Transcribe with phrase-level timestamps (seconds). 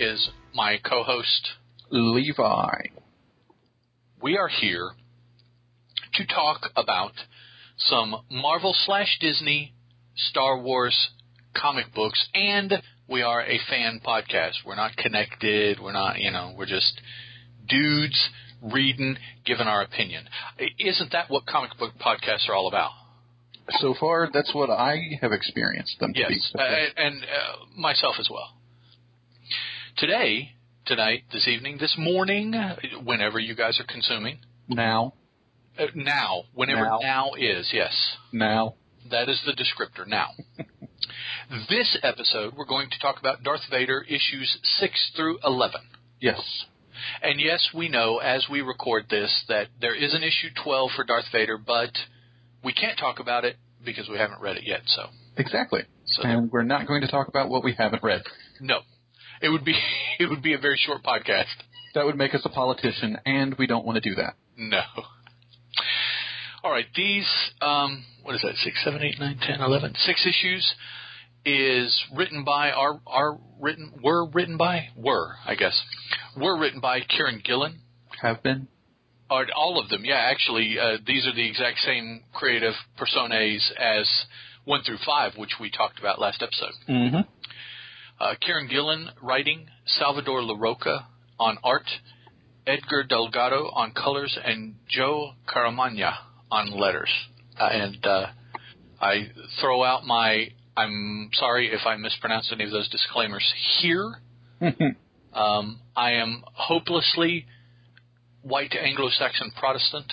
[0.00, 1.50] is my co-host.
[1.90, 2.88] Levi.
[4.22, 4.90] We are here
[6.14, 7.12] to talk about
[7.76, 9.72] some Marvel slash Disney,
[10.16, 11.10] Star Wars
[11.56, 12.74] comic books, and
[13.08, 14.54] we are a fan podcast.
[14.66, 15.78] We're not connected.
[15.80, 17.00] We're not, you know, we're just
[17.68, 18.30] dudes
[18.62, 20.28] reading, giving our opinion.
[20.78, 22.90] Isn't that what comic book podcasts are all about?
[23.80, 26.34] So far, that's what I have experienced them to be.
[26.34, 26.62] Yes, uh,
[26.96, 28.57] and uh, myself as well.
[29.98, 30.52] Today,
[30.86, 32.54] tonight, this evening, this morning,
[33.04, 35.14] whenever you guys are consuming, now,
[35.76, 36.98] uh, now, whenever Now.
[37.02, 38.74] now is, yes, now,
[39.10, 40.06] that is the descriptor.
[40.06, 40.28] Now,
[41.68, 45.80] this episode, we're going to talk about Darth Vader issues six through eleven.
[46.20, 46.40] yes,
[47.20, 51.04] And yes, we know as we record this that there is an issue 12 for
[51.04, 51.90] Darth Vader, but
[52.62, 54.82] we can't talk about it because we haven't read it yet.
[54.86, 55.80] So, exactly.
[56.06, 58.22] so And we're not going to talk about what we haven't read.
[58.60, 58.80] no,
[59.40, 59.74] it would be
[60.18, 61.46] it would be a very short podcast.
[61.94, 64.34] That would make us a politician, and we don't want to do that.
[64.56, 64.82] No.
[66.62, 67.26] All right, these
[67.62, 68.56] um, what is that?
[68.56, 69.94] Six, seven, eight, nine, ten, eleven.
[70.04, 70.74] Six issues
[71.44, 75.80] is written by are are written were written by were I guess
[76.36, 77.80] were written by Kieran Gillen.
[78.20, 78.68] Have been?
[79.30, 80.16] Or all of them, yeah.
[80.16, 84.08] Actually, uh, these are the exact same creative personas as
[84.64, 86.72] one through five, which we talked about last episode.
[86.88, 87.20] Mm-hmm.
[88.20, 91.04] Uh, Kieran Gillen writing, Salvador Larroca
[91.38, 91.86] on art,
[92.66, 96.14] Edgar Delgado on colors, and Joe Caramagna
[96.50, 97.10] on letters.
[97.58, 98.26] Uh, and uh,
[99.00, 99.28] I
[99.60, 100.48] throw out my.
[100.76, 103.44] I'm sorry if I mispronounce any of those disclaimers
[103.80, 104.20] here.
[105.32, 107.46] Um, I am hopelessly
[108.42, 110.10] white Anglo-Saxon Protestant.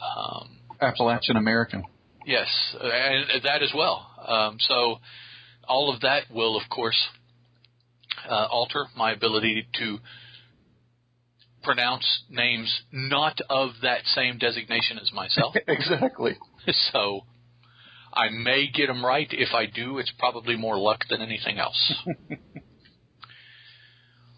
[0.00, 1.84] Um, Appalachian American.
[2.26, 2.46] Yes,
[2.80, 4.06] and that as well.
[4.26, 4.98] Um, so
[5.66, 6.96] all of that will, of course,
[8.28, 9.98] uh, alter my ability to
[11.62, 15.54] pronounce names not of that same designation as myself.
[15.68, 16.36] exactly.
[16.92, 17.22] so
[18.12, 19.28] I may get them right.
[19.30, 21.94] If I do, it's probably more luck than anything else.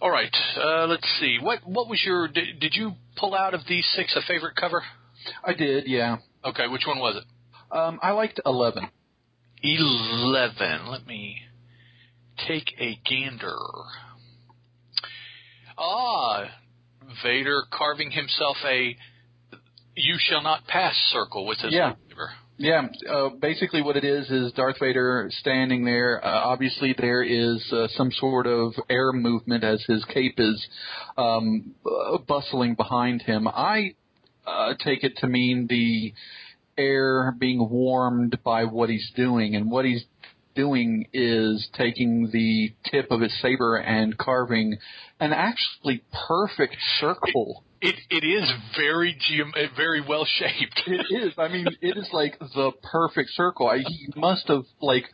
[0.00, 1.38] all right, uh, let's see.
[1.40, 2.28] What what was your?
[2.28, 4.82] Did, did you pull out of these six a favorite cover?
[5.44, 6.18] I did, yeah.
[6.44, 7.76] Okay, which one was it?
[7.76, 8.88] Um, I liked 11.
[9.62, 10.90] 11.
[10.90, 11.38] Let me
[12.46, 13.56] take a gander.
[15.78, 16.44] Ah,
[17.22, 18.96] Vader carving himself a
[19.96, 21.94] "You shall not pass" circle with his Yeah.
[21.94, 22.28] lightsaber.
[22.58, 26.24] Yeah, uh, basically what it is is Darth Vader standing there.
[26.24, 30.64] Uh, obviously, there is uh, some sort of air movement as his cape is
[31.16, 33.48] um, uh, bustling behind him.
[33.48, 33.94] I
[34.46, 36.12] uh, take it to mean the
[36.78, 40.04] air being warmed by what he's doing, and what he's
[40.54, 44.76] doing is taking the tip of his saber and carving
[45.20, 50.82] an actually perfect circle It it is very geom- uh, very well shaped.
[50.86, 51.32] it is.
[51.38, 53.68] I mean, it is like the perfect circle.
[53.68, 55.04] I, he must have like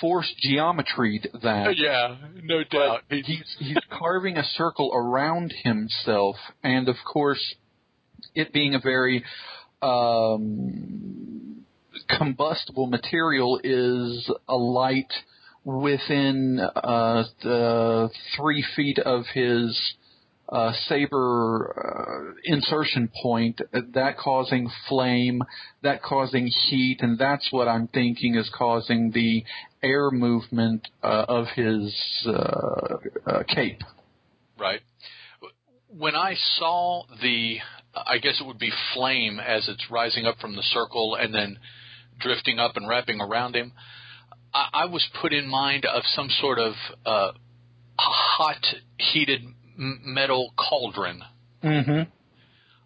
[0.00, 1.76] forced geometry that.
[1.76, 3.02] yeah, no doubt.
[3.08, 7.54] But he's he's carving a circle around himself, and of course,
[8.34, 9.24] it being a very
[9.80, 11.47] um,
[12.08, 15.12] combustible material is a light
[15.64, 19.94] within uh, the three feet of his
[20.48, 23.60] uh, saber uh, insertion point,
[23.92, 25.42] that causing flame,
[25.82, 29.44] that causing heat, and that's what I'm thinking is causing the
[29.82, 31.94] air movement uh, of his
[32.26, 32.96] uh,
[33.26, 33.82] uh, cape.
[34.58, 34.80] Right.
[35.88, 37.58] When I saw the,
[37.94, 41.58] I guess it would be flame as it's rising up from the circle and then
[42.18, 43.72] drifting up and wrapping around him,
[44.52, 46.74] I, I was put in mind of some sort of
[47.04, 47.32] uh,
[47.98, 48.64] hot,
[48.98, 49.42] heated
[49.78, 51.22] m- metal cauldron.
[51.62, 52.10] Mm-hmm.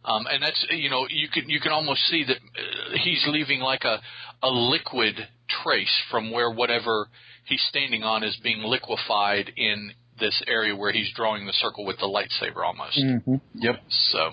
[0.05, 3.61] Um, and that's you know you can you can almost see that uh, he's leaving
[3.61, 4.00] like a
[4.43, 5.14] a liquid
[5.62, 7.08] trace from where whatever
[7.44, 11.99] he's standing on is being liquefied in this area where he's drawing the circle with
[11.99, 12.99] the lightsaber almost.
[12.99, 13.37] Mm-hmm.
[13.55, 13.76] Yep.
[13.88, 14.31] So,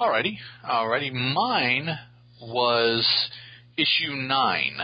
[0.00, 0.36] alrighty,
[0.66, 1.12] alrighty.
[1.12, 1.98] Mine
[2.40, 3.06] was
[3.76, 4.76] issue nine.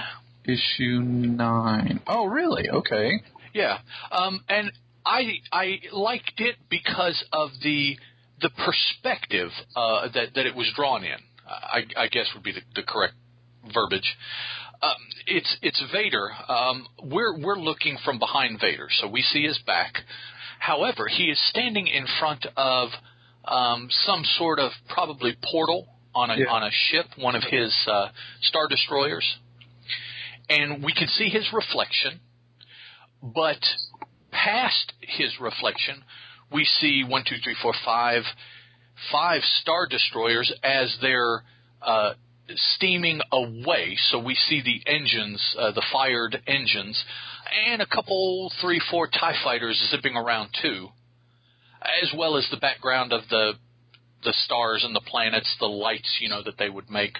[0.44, 2.00] Issue nine.
[2.06, 2.68] Oh, really?
[2.68, 3.20] Okay.
[3.52, 3.78] Yeah,
[4.12, 4.70] um, and
[5.04, 7.96] I I liked it because of the
[8.40, 11.18] the perspective uh, that that it was drawn in.
[11.48, 13.14] I, I guess would be the, the correct
[13.72, 14.16] verbiage.
[14.82, 14.96] Um,
[15.26, 16.30] it's it's Vader.
[16.48, 19.94] Um, we're we're looking from behind Vader, so we see his back.
[20.58, 22.90] However, he is standing in front of
[23.44, 26.50] um, some sort of probably portal on a Yeah.
[26.50, 28.08] on a ship, one of his uh,
[28.42, 29.26] star destroyers,
[30.48, 32.20] and we can see his reflection.
[33.22, 33.62] But
[34.30, 36.02] past his reflection,
[36.50, 38.22] we see one, two, three, four, five,
[39.12, 41.42] five star destroyers as they're
[41.82, 42.14] uh,
[42.74, 43.96] steaming away.
[44.10, 47.02] So we see the engines, uh, the fired engines,
[47.68, 50.88] and a couple, three, four Tie fighters zipping around too,
[52.02, 53.54] as well as the background of the
[54.26, 57.16] the stars and the planets, the lights, you know, that they would make.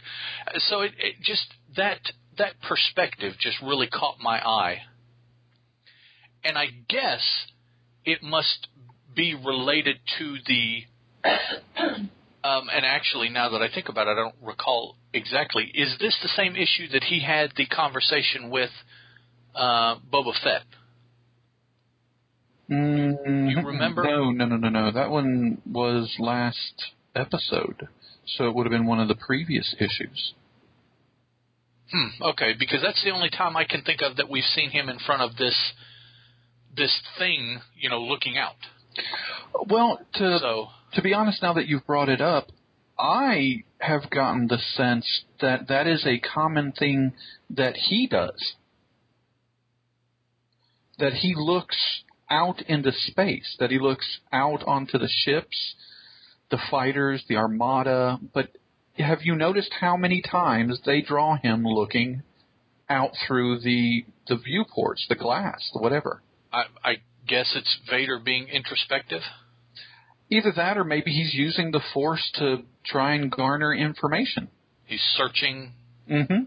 [0.58, 2.00] So it, it just that
[2.37, 4.82] that perspective just really caught my eye,
[6.44, 7.23] and I guess
[8.05, 8.69] it must
[9.14, 10.82] be related to the.
[12.44, 15.64] Um, and actually, now that I think about it, I don't recall exactly.
[15.75, 18.70] Is this the same issue that he had the conversation with
[19.52, 20.62] uh, Boba Fett?
[22.70, 24.02] Mm, You remember?
[24.02, 24.90] No, no, no, no, no.
[24.92, 27.88] That one was last episode,
[28.26, 30.34] so it would have been one of the previous issues.
[31.92, 32.22] Hmm.
[32.22, 34.98] Okay, because that's the only time I can think of that we've seen him in
[34.98, 35.54] front of this
[36.76, 38.56] this thing, you know, looking out.
[39.68, 42.48] Well, to So to be honest, now that you've brought it up,
[42.98, 45.06] I have gotten the sense
[45.40, 47.12] that that is a common thing
[47.50, 48.54] that he does.
[50.98, 51.76] That he looks
[52.31, 55.75] out into space, that he looks out onto the ships,
[56.50, 58.49] the fighters, the armada, but
[58.99, 62.23] have you noticed how many times they draw him looking
[62.88, 66.23] out through the the viewports, the glass, the whatever?
[66.52, 66.94] I, I
[67.26, 69.23] guess it's Vader being introspective.
[70.31, 74.49] Either that or maybe he's using the force to try and garner information.
[74.84, 75.73] He's searching.
[76.11, 76.44] Mm-hmm.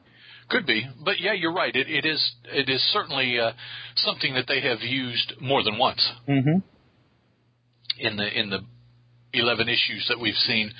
[0.50, 1.76] Could be, but yeah, you're right.
[1.76, 3.52] It, it is it is certainly uh,
[3.96, 6.60] something that they have used more than once Mm-hmm.
[8.00, 8.60] in the in the
[9.34, 10.72] eleven issues that we've seen.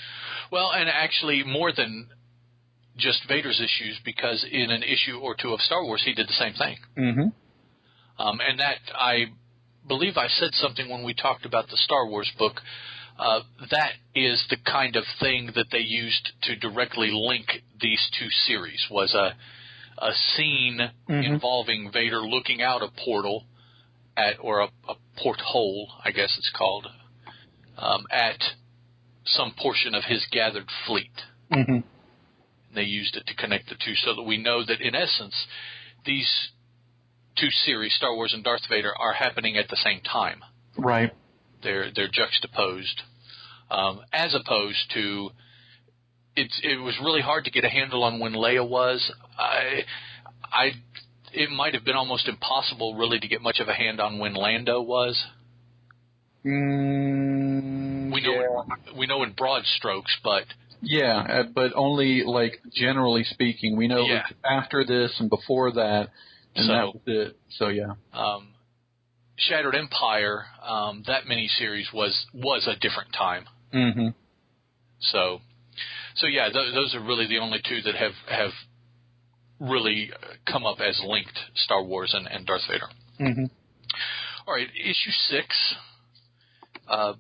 [0.52, 2.08] Well, and actually more than
[2.98, 6.34] just Vader's issues, because in an issue or two of Star Wars, he did the
[6.34, 6.78] same thing.
[6.98, 8.22] Mm-hmm.
[8.22, 9.26] Um, and that I
[9.88, 12.60] believe I said something when we talked about the Star Wars book.
[13.18, 17.48] Uh, that is the kind of thing that they used to directly link
[17.82, 18.88] these two series.
[18.90, 19.36] Was a
[20.02, 21.24] a scene Mhm.
[21.26, 23.46] involving Vader looking out a portal
[24.16, 26.88] at or a, a porthole, I guess it's called,
[27.78, 28.42] um, at
[29.26, 31.12] some portion of his gathered fleet.
[31.52, 31.72] Mm-hmm.
[31.72, 31.84] And
[32.74, 35.48] they used it to connect the two so that we know that in essence
[36.06, 36.50] these
[37.36, 40.44] two series, Star Wars and Darth Vader, are happening at the same time.
[40.78, 41.12] Right.
[41.62, 43.02] They're they're juxtaposed,
[43.70, 45.32] um, as opposed to
[46.36, 49.12] it's it was really hard to get a handle on when Leia was.
[49.38, 49.84] I
[50.44, 50.72] I
[51.34, 54.34] it might have been almost impossible really to get much of a hand on when
[54.34, 55.22] Lando was.
[56.46, 58.66] Mm, We know
[58.98, 60.44] we know in broad strokes, but
[60.82, 63.76] Yeah, uh, but only like generally speaking.
[63.76, 64.24] We know Yeah.
[64.46, 66.10] after this and before that,
[66.56, 67.38] and So- that was it.
[67.50, 67.94] So yeah.
[68.14, 68.54] um,
[69.38, 73.48] Shattered Empire, um, that miniseries was was a different time.
[73.74, 74.10] Mm-hmm.
[75.02, 75.42] So,
[76.20, 78.52] so yeah, th- those are really the only two that have have
[79.60, 80.12] really
[80.50, 82.88] come up as linked Star Wars and, and Darth Vader.
[83.20, 83.46] Mm-hmm.
[84.48, 85.76] All right, issue six.
[86.88, 87.14] Uh,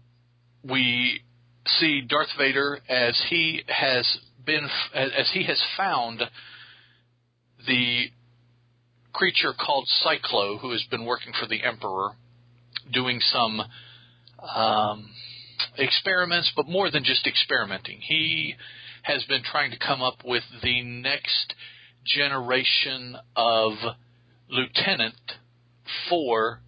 [0.63, 1.21] we
[1.65, 4.05] see Darth Vader as he has
[4.45, 6.23] been as he has found
[7.67, 8.05] the
[9.13, 12.11] creature called Cyclo, who has been working for the Emperor,
[12.91, 13.61] doing some
[14.55, 15.09] um,
[15.77, 17.99] experiments, but more than just experimenting.
[18.01, 18.55] He
[19.03, 21.53] has been trying to come up with the next
[22.05, 23.73] generation of
[24.49, 25.15] lieutenant
[26.09, 26.61] for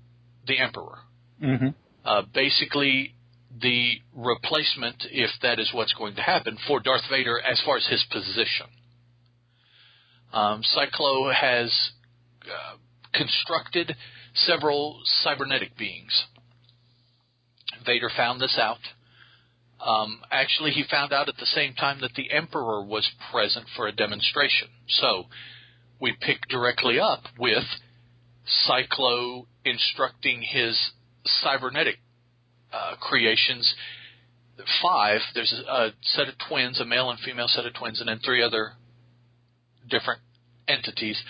[0.48, 1.00] the Emperor.
[1.42, 1.68] Mm-hmm.
[2.04, 3.16] Uh, basically,
[3.62, 7.88] the replacement, if that is what's going to happen, for Darth Vader as far as
[7.88, 8.68] his position.
[10.34, 11.92] Um, Cyclo has
[12.46, 12.78] uh,
[13.14, 13.96] constructed
[14.34, 16.26] several cybernetic beings.
[17.86, 18.80] Vader found this out.
[19.84, 23.88] Um, actually, he found out at the same time that the Emperor was present for
[23.88, 24.68] a demonstration.
[24.88, 25.26] So
[26.00, 27.64] we pick directly up with
[28.68, 30.78] Cyclo instructing his
[31.26, 31.98] cybernetic
[32.72, 33.74] uh, creations.
[34.82, 38.10] Five, there's a, a set of twins, a male and female set of twins, and
[38.10, 38.74] then three other
[39.90, 40.22] different
[40.68, 41.22] entities.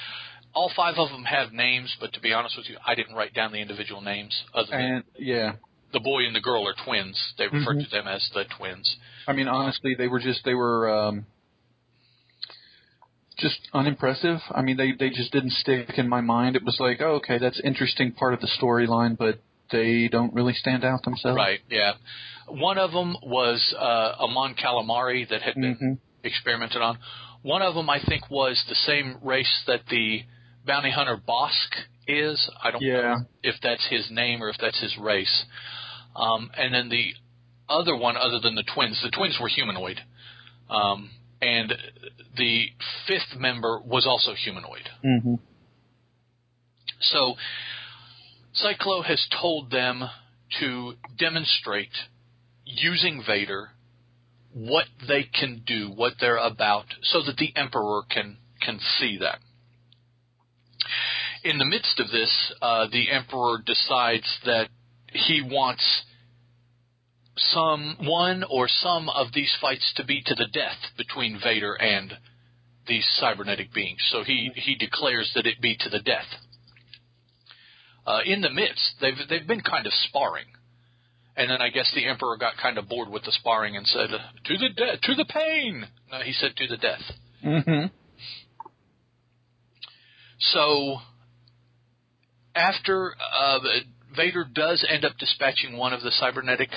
[0.53, 3.34] All five of them have names, but to be honest with you, I didn't write
[3.34, 4.43] down the individual names.
[4.53, 5.53] Other than And yeah,
[5.93, 7.17] the boy and the girl are twins.
[7.38, 7.83] They refer Mhm.
[7.86, 8.95] to them as the twins.
[9.27, 11.25] I mean honestly, they were just they were um,
[13.38, 14.39] just unimpressive.
[14.51, 16.55] I mean they they just didn't stick in my mind.
[16.55, 19.39] It was like, oh, okay, that's interesting part of the storyline, but
[19.71, 21.38] they don't really stand out themselves.
[21.38, 21.93] Right, yeah.
[22.48, 25.93] One of them was uh, a Mon Calamari that had been Mm-hmm.
[26.24, 27.00] experimented on.
[27.41, 30.24] One of them, I think, was the same race that the
[30.67, 31.71] bounty hunter Bossk
[32.07, 32.50] is.
[32.62, 33.01] I don't Yeah.
[33.01, 35.45] know if that's his name or if that's his race.
[36.15, 37.13] Um, and then the
[37.69, 39.99] other one, other than the twins, the twins were humanoid.
[40.69, 41.09] Um,
[41.41, 41.73] and
[42.37, 42.65] the
[43.07, 44.89] fifth member was also humanoid.
[45.03, 45.35] Mm-hmm.
[46.99, 47.35] So
[48.63, 50.03] Cyclo has told them
[50.59, 51.91] to demonstrate
[52.65, 53.69] using Vader
[54.53, 59.39] what they can do, what they're about, so that the Emperor can can see that.
[61.43, 64.69] In the midst of this, uh, the Emperor decides that
[65.11, 65.83] he wants
[67.37, 72.13] some one or some of these fights to be to the death between Vader and
[72.87, 73.99] these cybernetic beings.
[74.11, 76.25] So he he declares that it be to the death.
[78.05, 80.47] Uh, in the midst, they've they've been kind of sparring,
[81.35, 84.09] and then I guess the Emperor got kind of bored with the sparring and said,
[84.09, 87.01] "To the death, to the pain." No, he said, "To the death."
[87.45, 87.85] Mm-hmm.
[90.39, 90.97] So
[92.55, 93.59] after uh,
[94.15, 96.69] Vader does end up dispatching one of the cybernetic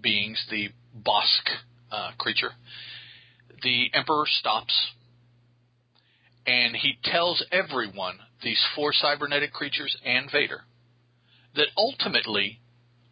[0.00, 1.48] beings, the Bossk
[1.90, 2.50] uh, creature,
[3.62, 4.92] the Emperor stops
[6.46, 10.62] and he tells everyone, these four cybernetic creatures and Vader,
[11.54, 12.60] that ultimately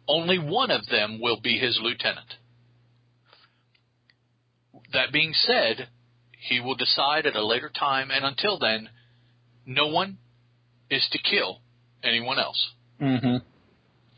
[0.07, 2.35] only one of them will be his lieutenant.
[4.91, 5.87] That being said,
[6.37, 8.89] he will decide at a later time, and until then,
[9.65, 10.17] no one
[10.89, 11.61] is to kill
[12.03, 12.71] anyone else.
[12.99, 13.37] Mm-hmm.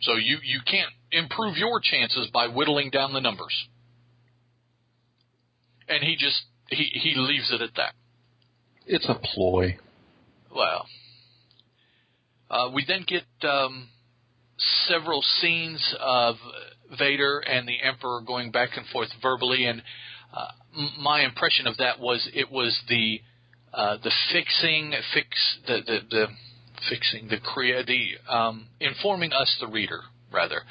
[0.03, 3.53] So you, you can't improve your chances by whittling down the numbers.
[5.87, 7.93] And he just he, he leaves it at that.
[8.85, 9.77] It's a ploy.
[10.55, 10.85] Well,
[12.49, 13.89] uh, we then get um,
[14.87, 16.35] several scenes of
[16.97, 19.81] Vader and the Emperor going back and forth verbally, and
[20.33, 23.21] uh, m- my impression of that was it was the
[23.73, 25.27] uh, the fixing fix
[25.67, 26.25] the the, the
[26.89, 30.61] fixing the crea the um, informing us the reader rather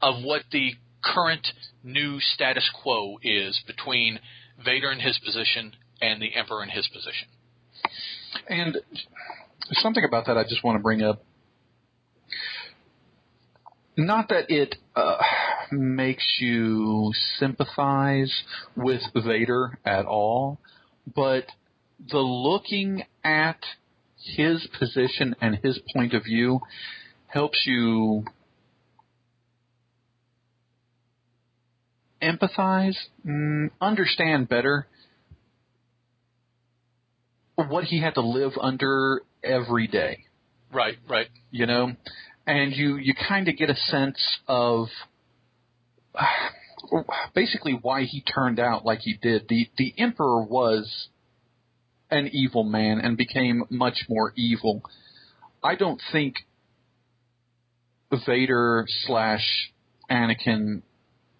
[0.00, 1.46] of what the current
[1.82, 4.18] new status quo is between
[4.64, 7.28] Vader and his position and the Emperor in his position.
[8.48, 8.78] And
[9.72, 11.24] something about that I just want to bring up.
[13.96, 15.18] Not that it uh,
[15.70, 18.42] makes you sympathize
[18.76, 20.58] with Vader at all,
[21.14, 21.46] but
[22.10, 23.60] the looking at
[24.24, 26.60] his position and his point of view
[27.26, 28.24] helps you
[32.22, 34.86] empathize, mm, understand better
[37.56, 40.24] what he had to live under every day,
[40.72, 41.28] Right, right.
[41.50, 41.92] you know,
[42.46, 44.88] and you you kind of get a sense of
[46.14, 47.00] uh,
[47.34, 49.46] basically why he turned out like he did.
[49.48, 51.08] The the emperor was
[52.10, 54.82] an evil man and became much more evil.
[55.62, 56.36] I don't think
[58.26, 59.72] Vader slash
[60.10, 60.82] Anakin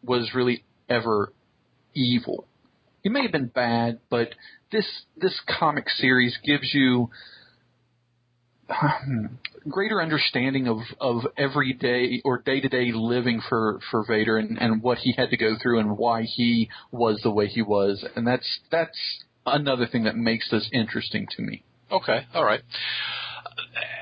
[0.03, 1.33] was really ever
[1.95, 2.47] evil.
[3.03, 4.35] He may have been bad, but
[4.73, 7.11] this this comic series gives you
[8.69, 9.27] hmm,
[9.69, 14.83] greater understanding of of everyday or day to day living for for Vader and and
[14.83, 18.27] what he had to go through and why he was the way he was, and
[18.27, 18.99] that's that's
[19.47, 21.65] another thing that makes this interesting to me.
[21.91, 22.63] Okay, all right.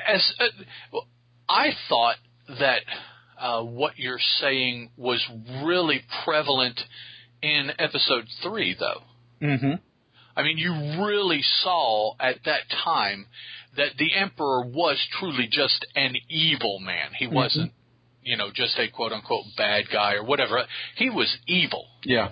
[0.06, 0.44] As uh,
[0.92, 1.06] well,
[1.48, 2.16] I thought
[2.48, 2.82] that
[3.38, 5.24] uh, what you're saying was
[5.64, 6.80] really prevalent
[7.42, 9.02] in episode three, though.
[9.46, 9.72] Mm-hmm.
[10.36, 13.26] I mean, you really saw at that time
[13.76, 17.10] that the emperor was truly just an evil man.
[17.18, 17.72] He wasn't,
[18.22, 20.64] you know, just a quote unquote bad guy or whatever.
[20.96, 21.86] He was evil.
[22.04, 22.30] Yeah.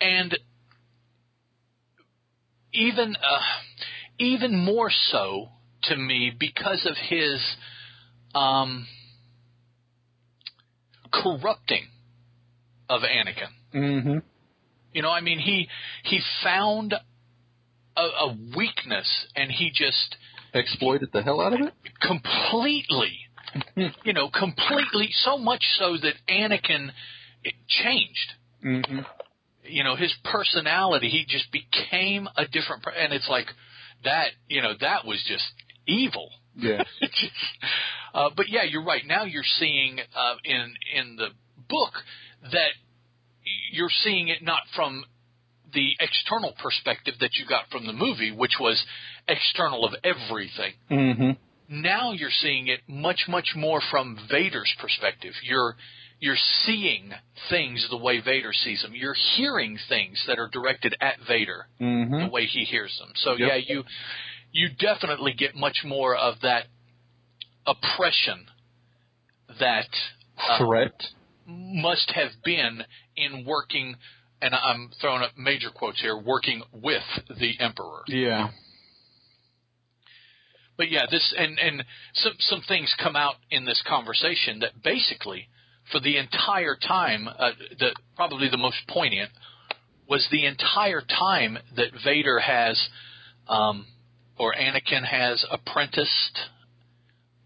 [0.00, 0.36] and
[2.74, 3.40] even uh,
[4.18, 5.48] even more so
[5.84, 7.40] to me because of his
[8.34, 8.86] um,
[11.12, 11.86] corrupting
[12.88, 13.48] of Anakin.
[13.74, 14.18] Mm-hmm.
[14.92, 15.68] You know, I mean, he
[16.04, 16.94] he found
[17.96, 20.16] a, a weakness and he just
[20.52, 21.72] Exploited the hell out of it.
[22.00, 23.18] completely,
[24.04, 26.90] you know, completely so much so that Anakin
[27.68, 28.32] changed.
[28.64, 29.00] Mm-hmm.
[29.64, 33.46] You know his personality he just became a different per- and it's like
[34.04, 35.44] that you know that was just
[35.86, 36.82] evil Yeah.
[37.00, 37.32] Just-
[38.14, 41.28] uh, but yeah you're right now you're seeing uh, in in the
[41.68, 41.92] book
[42.52, 42.70] that
[43.72, 45.04] you're seeing it not from
[45.72, 48.84] the external perspective that you got from the movie which was
[49.28, 51.30] external of everything Mm-hmm.
[51.68, 55.32] now you're seeing it much much more from Vader's perspective.
[55.42, 55.76] You're
[56.24, 57.12] you're seeing
[57.50, 58.92] things the way Vader sees them.
[58.94, 62.18] You're hearing things that are directed at Vader Mm-hmm.
[62.24, 63.10] the way he hears them.
[63.16, 63.48] So Yep.
[63.48, 63.84] yeah, you
[64.52, 66.64] you definitely get much more of that
[67.66, 68.46] oppression
[69.60, 69.88] that
[70.38, 70.98] uh, Threat.
[71.46, 72.84] must have been
[73.16, 73.96] in working,
[74.40, 78.02] and I'm throwing up major quotes here, working with the emperor.
[78.06, 78.48] Yeah.
[80.76, 85.48] But yeah, this and and some some things come out in this conversation that basically,
[85.92, 89.30] for the entire time, uh, the probably the most poignant
[90.08, 92.88] was the entire time that Vader has,
[93.48, 93.86] um,
[94.38, 96.38] or Anakin has apprenticed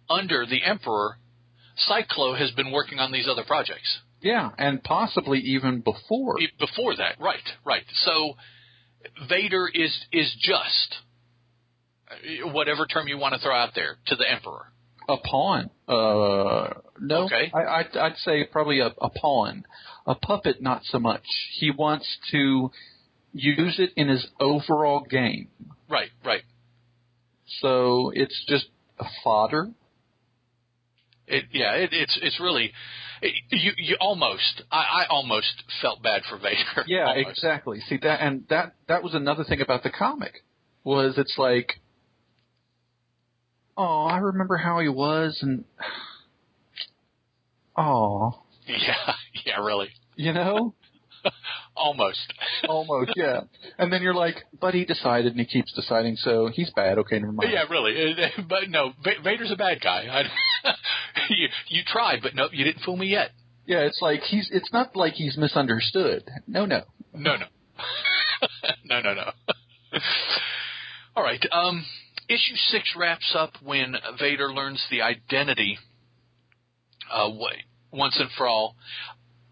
[0.08, 1.18] under the Emperor.
[1.88, 3.98] Cyclo has been working on these other projects.
[4.20, 6.38] Yeah, and possibly even before.
[6.58, 7.84] Before that, right, right.
[8.04, 8.34] So
[9.28, 10.96] Vader is is just
[12.10, 14.72] uh, whatever term you want to throw out there to the Emperor.
[15.08, 15.70] A pawn.
[15.88, 17.24] Uh, no.
[17.24, 17.50] Okay.
[17.54, 19.64] I, I'd, I'd say probably a, a pawn.
[20.06, 21.24] A puppet, not so much.
[21.58, 22.70] He wants to
[23.32, 25.48] use it in his overall game.
[25.88, 26.42] Right, right.
[27.60, 28.66] So it's just
[28.98, 29.70] a fodder.
[31.26, 32.72] It, yeah, it, it's it's really
[33.20, 36.56] it, you you almost I, I almost felt bad for Vader.
[36.86, 37.28] Yeah, Almost.
[37.28, 37.80] exactly.
[37.88, 40.42] See that, and that that was another thing about the comic
[40.84, 41.80] was it's like,
[43.78, 45.64] oh, I remember how he was, and
[47.76, 49.12] oh, Yeah,
[49.46, 49.88] yeah, really.
[50.16, 50.74] you know,
[51.76, 52.32] almost.
[52.68, 53.42] almost, yeah.
[53.78, 56.98] And then you're like, but he decided, and he keeps deciding, so he's bad.
[56.98, 57.50] Okay, never mind.
[57.52, 58.12] yeah, really.
[58.14, 58.92] Uh, But no,
[59.24, 60.04] Vader's a bad guy.
[60.64, 60.72] I,
[61.30, 63.30] you you tried, but nope, you didn't fool me yet.
[63.66, 64.48] Yeah, it's like he's.
[64.52, 66.24] It's not like he's misunderstood.
[66.46, 66.82] No, no.
[67.14, 67.46] No, no.
[68.84, 69.30] no, no, no.
[71.16, 71.44] All right.
[71.52, 71.84] Um,
[72.28, 75.78] issue six wraps up when Vader learns the identity
[77.12, 77.28] uh,
[77.92, 78.76] once and for all.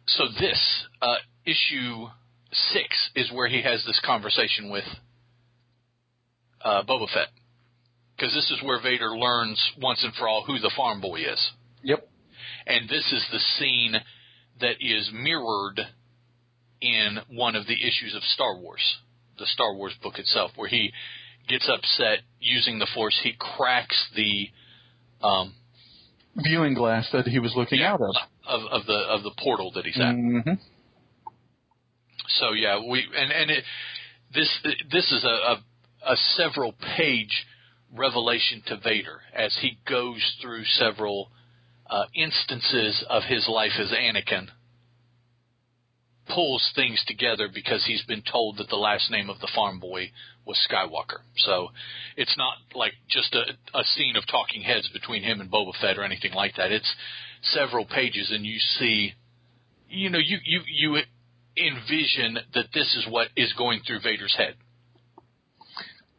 [0.07, 2.07] So this uh, issue
[2.53, 4.85] six is where he has this conversation with
[6.63, 7.29] uh, Boba Fett,
[8.17, 11.51] because this is where Vader learns once and for all who the farm boy is,
[11.83, 12.09] Yep.
[12.67, 13.95] and this is the scene
[14.61, 15.81] that is mirrored
[16.81, 18.97] in one of the issues of Star Wars,
[19.39, 20.93] the Star Wars book itself, where he
[21.49, 23.19] gets upset using the Force.
[23.23, 24.49] He cracks the
[25.23, 25.55] um,
[26.37, 28.15] Viewing glass that he was looking out of.
[28.47, 30.15] of of the of the portal that he's at.
[30.15, 30.53] Mm-hmm.
[32.29, 33.65] So yeah, we and and it,
[34.35, 34.51] this
[34.93, 37.47] this is a, a a several page
[37.95, 41.31] revelation to Vader as he goes through several
[41.89, 44.49] uh, instances of his life as Anakin.
[46.29, 50.11] Pulls things together because he's been told that the last name of the farm boy
[50.47, 51.21] was Skywalker.
[51.39, 51.69] So
[52.17, 55.99] it's not like just a, a scene of talking heads between him and Boba Fett
[55.99, 56.73] or anything like that.
[56.73, 56.95] It's
[57.43, 59.13] several pages, and you see,
[59.89, 60.99] you know, you you you
[61.57, 64.55] envision that this is what is going through Vader's head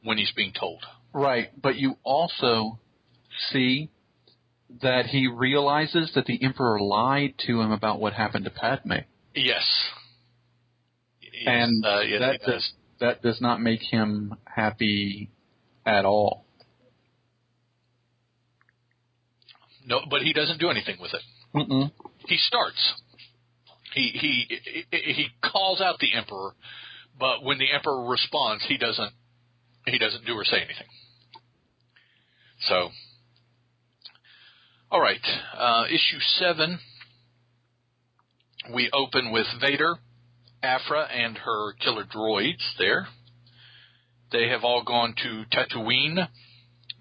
[0.04, 0.84] when he's being told.
[1.14, 2.80] Right, but you also
[3.52, 3.90] see
[4.82, 8.94] that he realizes that the Emperor lied to him about what happened to Padme,
[9.34, 9.64] Yes.
[11.22, 12.48] Yes, and uh, yes, that he does.
[12.48, 15.30] does, that does not make him happy
[15.86, 16.46] at all.
[19.86, 21.22] No, but he doesn't do anything with it.
[21.56, 21.92] Mm-mm.
[22.28, 22.94] He starts.
[23.94, 24.60] He he
[24.92, 26.52] he calls out the emperor,
[27.18, 29.12] but when the emperor responds, he doesn't
[29.86, 30.88] he doesn't do or say anything.
[32.68, 32.90] So,
[34.92, 35.26] all right,
[35.58, 36.80] uh, issue seven.
[38.74, 39.96] We open with Vader,
[40.64, 42.64] Aphra, and her killer droids.
[42.78, 43.08] There,
[44.32, 46.28] they have all gone to Tatooine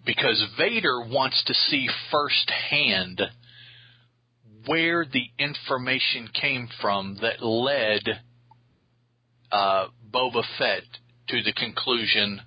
[0.05, 3.21] because Vader wants to see firsthand
[4.67, 8.03] where the information came from that led
[9.53, 10.83] uh, Boba Fett
[11.29, 12.41] to the conclusion,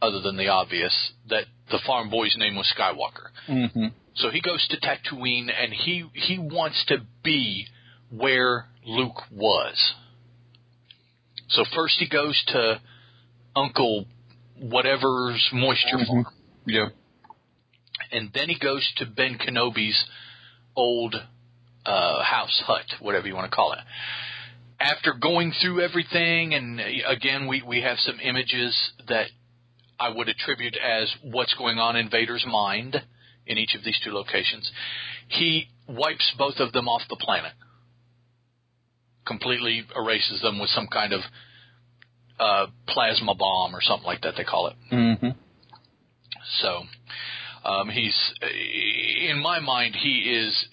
[0.00, 3.30] other than the obvious, that the farm boy's name was Skywalker.
[3.48, 3.86] Mm-hmm.
[4.14, 7.66] So he goes to Tatooine and he he wants to be
[8.10, 9.94] where Luke was.
[11.52, 12.80] So first he goes to
[13.54, 14.06] Uncle
[14.58, 16.06] whatever's moisture Mhm.
[16.06, 16.26] farm
[16.66, 16.92] Yep.
[18.12, 20.04] and then he goes to Ben Kenobi's
[20.76, 21.14] old
[21.84, 23.80] uh, house hut, whatever you want to call it.
[24.78, 28.72] After going through everything, and uh, again, we we have some images
[29.08, 29.28] that
[29.98, 33.02] I would attribute as what's going on in Vader's mind
[33.46, 34.70] in each of these two locations.
[35.28, 37.52] He wipes both of them off the planet,
[39.26, 41.20] completely erases them with some kind of
[42.38, 44.34] uh, plasma bomb or something like that.
[44.36, 44.74] They call it.
[44.92, 45.28] Mm-hmm.
[46.60, 46.82] So
[47.64, 48.34] um, he's,
[49.30, 50.66] in my mind, he is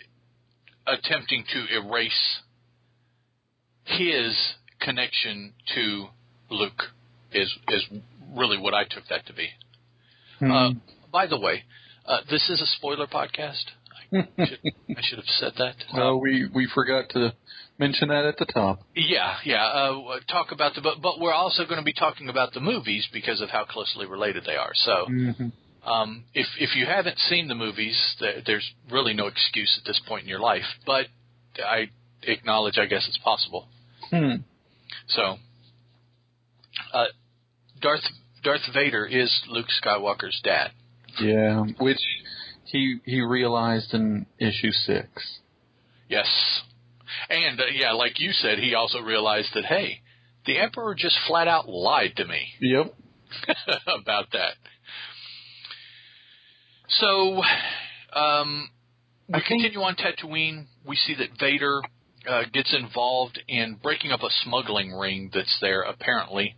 [0.87, 2.39] attempting to erase
[3.83, 4.35] his
[4.81, 6.07] connection to
[6.49, 6.81] Luke
[7.31, 7.85] is is
[8.35, 9.49] really what I took that to be.
[10.39, 10.51] Hmm.
[10.51, 10.69] Uh,
[11.11, 11.63] by the way,
[12.05, 13.65] uh, this is a spoiler podcast.
[14.11, 14.59] I should,
[14.97, 15.75] I should have said that.
[15.93, 17.33] no, we we forgot to
[17.77, 18.81] mention that at the top.
[18.95, 19.63] Yeah, yeah.
[19.65, 23.07] Uh, talk about the, but, but we're also going to be talking about the movies
[23.13, 24.71] because of how closely related they are.
[24.73, 25.89] So, Mm-hmm.
[25.89, 29.99] um, if if you haven't seen the movies, th- there's really no excuse at this
[30.07, 30.65] point in your life.
[30.85, 31.05] But
[31.63, 31.89] I
[32.23, 33.67] acknowledge, I guess it's possible.
[34.09, 34.37] Hmm.
[35.07, 35.37] So,
[36.93, 37.05] uh,
[37.81, 38.01] Darth
[38.43, 40.71] Darth Vader is Luke Skywalker's dad.
[41.21, 41.97] Yeah, which
[42.71, 45.39] he he realized in issue six.
[46.07, 46.27] Yes,
[47.29, 50.01] and uh, yeah, like you said, he also realized that hey,
[50.45, 52.47] the Emperor just flat out lied to me.
[52.61, 52.93] Yep.
[53.87, 54.53] about that.
[56.87, 57.41] So,
[58.19, 58.69] um,
[59.27, 60.65] we I think- continue on Tatooine.
[60.85, 61.81] We see that Vader
[62.27, 66.55] uh, gets involved in breaking up a smuggling ring that's there, apparently,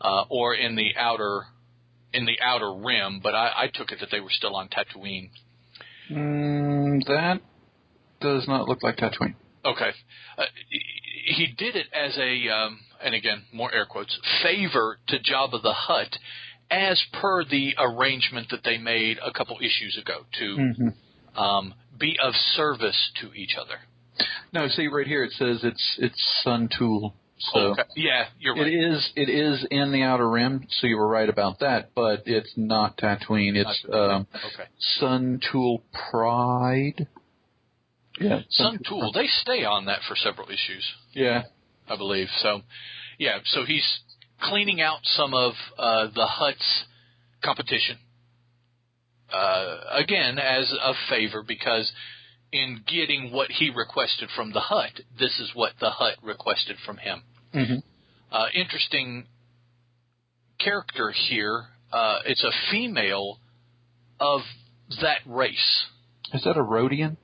[0.00, 1.42] uh, or in the outer
[2.12, 3.20] in the outer rim.
[3.22, 5.30] But I, I took it that they were still on Tatooine.
[6.10, 7.40] Mm, that
[8.20, 9.34] does not look like Tatooine.
[9.64, 9.90] Okay.
[10.36, 15.60] Uh, he- did it as a, um, and again, more air quotes, favor to Jabba
[15.62, 16.16] the Hutt,
[16.70, 21.38] as per the arrangement that they made a couple issues ago to Mm-hmm.
[21.40, 23.78] um, be of service to each other.
[24.52, 27.14] No, see right here it says it's it's Sun Tool.
[27.38, 27.82] So okay.
[27.96, 28.92] Yeah, you're it right.
[28.94, 30.66] is it is in the outer rim.
[30.80, 33.54] So you were right about that, but it's not Tatooine.
[33.54, 34.68] It's um, okay.
[34.98, 37.06] Sun Tool Pride.
[38.20, 41.42] Yeah, Sun Tool, they stay on that for several issues, Yeah.
[41.88, 42.26] I believe.
[42.38, 42.62] So,
[43.16, 44.00] yeah, so he's
[44.42, 46.84] cleaning out some of uh, the Hutt's
[47.44, 47.98] competition.
[49.32, 51.92] Uh, again, as a favor, because
[52.52, 56.96] in getting what he requested from the Hutt, this is what the Hutt requested from
[56.96, 57.22] him.
[57.54, 57.78] Mm-hmm.
[58.30, 59.26] Uh, interesting
[60.58, 61.66] character here.
[61.92, 63.38] Uh, it's a female
[64.20, 64.40] of
[65.00, 65.86] that race.
[66.32, 67.16] Is that a Rodian?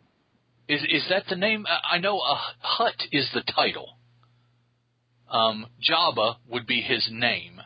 [0.67, 1.67] Is is that the name?
[1.69, 3.99] I know a Hutt is the title.
[5.31, 7.61] Um, Jabba would be his name,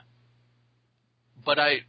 [1.44, 1.80] but I.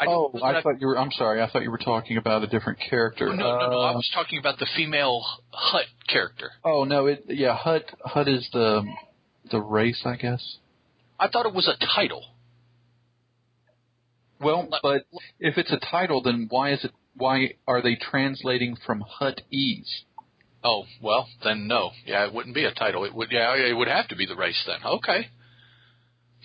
[0.00, 0.98] I oh, I that thought you were.
[0.98, 1.42] I'm sorry.
[1.42, 3.26] I thought you were talking about a different character.
[3.26, 3.80] No, no, no.
[3.80, 6.52] I Uh, was talking about the female Hutt character.
[6.64, 7.56] Oh no, it yeah.
[7.56, 8.84] Hutt Hutt is the
[9.50, 10.58] the race, I guess.
[11.18, 12.24] I thought it was a title.
[14.40, 15.02] Well, but
[15.40, 16.92] if it's a title, then why is it?
[17.16, 20.04] Why are they translating from Hut Ease?
[20.62, 21.90] Oh well, then no.
[22.06, 23.04] Yeah, it wouldn't be a title.
[23.04, 23.32] It would.
[23.32, 24.78] Yeah, it would have to be the race then.
[24.84, 25.28] Okay.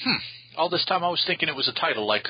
[0.04, 0.18] Hmm.
[0.58, 2.26] All this time I was thinking it was a title like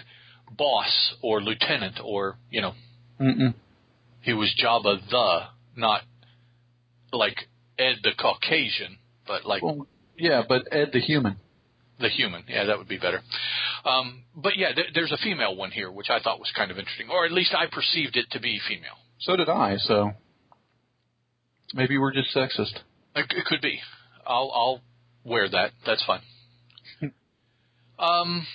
[0.58, 2.74] boss or lieutenant or you know
[3.20, 3.54] Mm-mm.
[4.22, 5.40] he was Jabba the,
[5.76, 6.02] not
[7.12, 7.38] like
[7.78, 9.88] Ed the Caucasian, but like Well,
[10.18, 11.38] yeah, but Ed the human.
[12.00, 12.44] the human.
[12.48, 13.22] Yeah, that would be better.
[13.86, 16.78] Um, but yeah, th- there's a female one here, which I thought was kind of
[16.78, 18.98] interesting, or at least I perceived it to be female.
[19.20, 19.78] So did I.
[19.78, 20.12] So
[21.74, 22.80] maybe we're just sexist.
[23.16, 23.80] It, it could be.
[24.26, 24.82] I'll I'll
[25.24, 25.72] wear that.
[25.86, 26.22] That's fine.
[28.00, 28.46] um,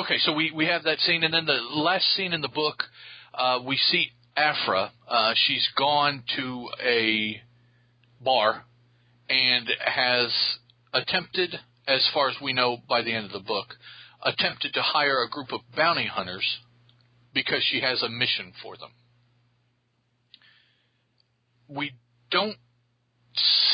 [0.00, 2.82] okay, so we we have that scene, and then the last scene in the book,
[3.34, 4.92] uh, we see Aphra.
[5.08, 7.40] Uh, she's gone to a
[8.20, 8.64] bar
[9.28, 10.32] and has
[10.92, 11.54] attempted,
[11.86, 13.74] as far as we know by the end of the book,
[14.22, 16.58] attempted to hire a group of bounty hunters
[17.34, 18.90] because she has a mission for them.
[21.68, 21.92] We
[22.30, 22.56] don't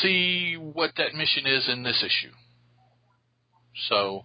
[0.02, 2.32] see what that mission is in this issue.
[3.88, 4.24] So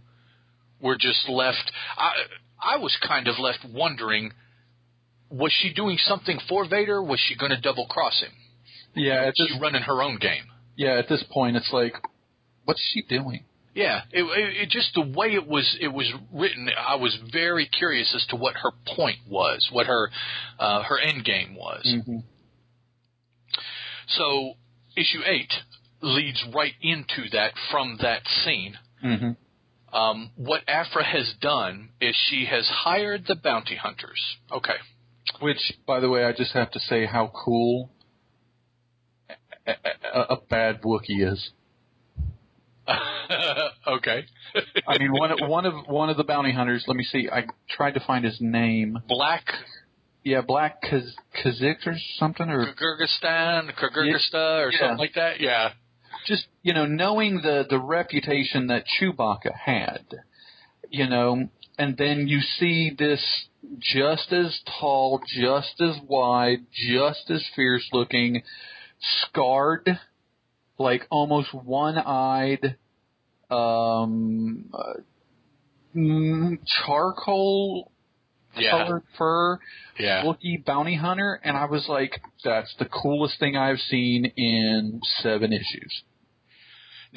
[0.82, 1.72] we're just left.
[1.98, 2.12] I
[2.62, 4.32] I was kind of left wondering:
[5.30, 7.02] was she doing something for Vader?
[7.02, 8.32] Was she going to double cross him?
[8.96, 10.44] Yeah, at this running her own game?
[10.80, 11.94] yeah at this point, it's like,
[12.66, 13.44] what's she doing?
[13.76, 16.70] Yeah, it, it, it just the way it was it was written.
[16.76, 20.10] I was very curious as to what her point was, what her
[20.58, 21.86] uh, her end game was.
[21.86, 22.18] Mm-hmm.
[24.08, 24.54] So
[24.98, 25.54] issue eight
[26.02, 28.76] leads right into that from that scene.
[29.06, 29.32] Mm-hmm.
[29.94, 34.22] Um, what Aphra has done is she has hired the bounty hunters.
[34.52, 34.76] Okay.
[35.42, 37.92] Which, by the way, I just have to say how cool
[39.68, 39.72] a,
[40.14, 41.52] a, a bad Wookiee is.
[43.88, 44.26] okay.
[44.88, 46.84] I mean, one of, one of one of the bounty hunters.
[46.88, 47.30] Let me see.
[47.32, 48.98] I tried to find his name.
[49.08, 49.46] Black
[50.24, 54.80] Yeah, Black Kaz- Kazik or something, or Krrsantan, or Yeah.
[54.80, 55.40] something like that.
[55.40, 55.74] Yeah.
[56.26, 60.06] Just you know knowing the the reputation that Chewbacca had,
[60.90, 63.22] you know, and then you see this
[63.80, 68.44] just as tall, just as wide, just as fierce looking,
[69.24, 70.00] scarred
[70.78, 72.78] like almost one-eyed,
[73.52, 74.94] um, uh,
[76.86, 77.92] charcoal
[78.58, 78.72] Yeah.
[78.72, 79.60] colored fur
[79.98, 80.24] Yeah.
[80.24, 85.52] Wookiee bounty hunter, and I was like, that's the coolest thing I've seen in seven
[85.54, 86.04] issues.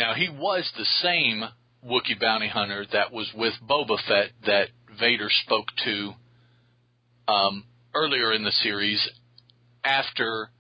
[0.02, 1.44] Now he was the same
[1.86, 6.12] Wookiee bounty hunter that was with Boba Fett that Vader spoke to
[7.28, 9.00] um, earlier in the series
[9.84, 10.50] after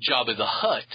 [0.00, 0.86] Jabba the Hutt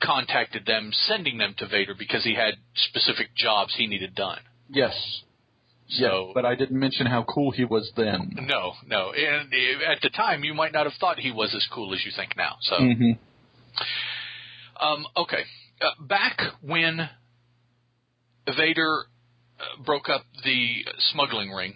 [0.00, 4.38] contacted them, sending them to Vader because he had specific jobs he needed done.
[4.68, 4.94] Yes.
[5.88, 8.46] So- yes, but I didn't mention how cool he was then.
[8.46, 11.66] No, no, and uh, at the time you might not have thought he was as
[11.74, 12.54] cool as you think now.
[12.60, 12.76] So.
[12.76, 13.10] hmm
[14.80, 15.42] Um, okay.
[15.80, 17.08] Uh, back when
[18.46, 19.04] Vader
[19.58, 21.74] uh, broke up the smuggling ring,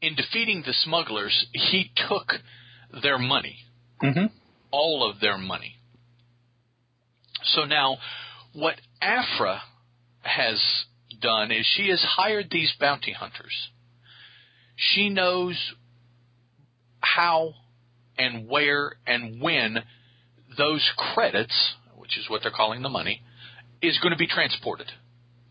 [0.00, 2.32] in defeating the smugglers, he took
[3.02, 3.58] their money,
[4.00, 4.26] hmm
[4.72, 5.76] all of their money.
[7.44, 7.98] So now,
[8.52, 9.62] what Aphra
[10.20, 10.60] has
[11.20, 13.70] done is she has hired these bounty hunters.
[14.74, 15.56] She knows
[17.00, 17.54] how
[18.18, 19.78] and where and when
[20.58, 21.74] those credits,
[22.06, 23.20] which is what they're calling the money,
[23.82, 24.86] is going to be transported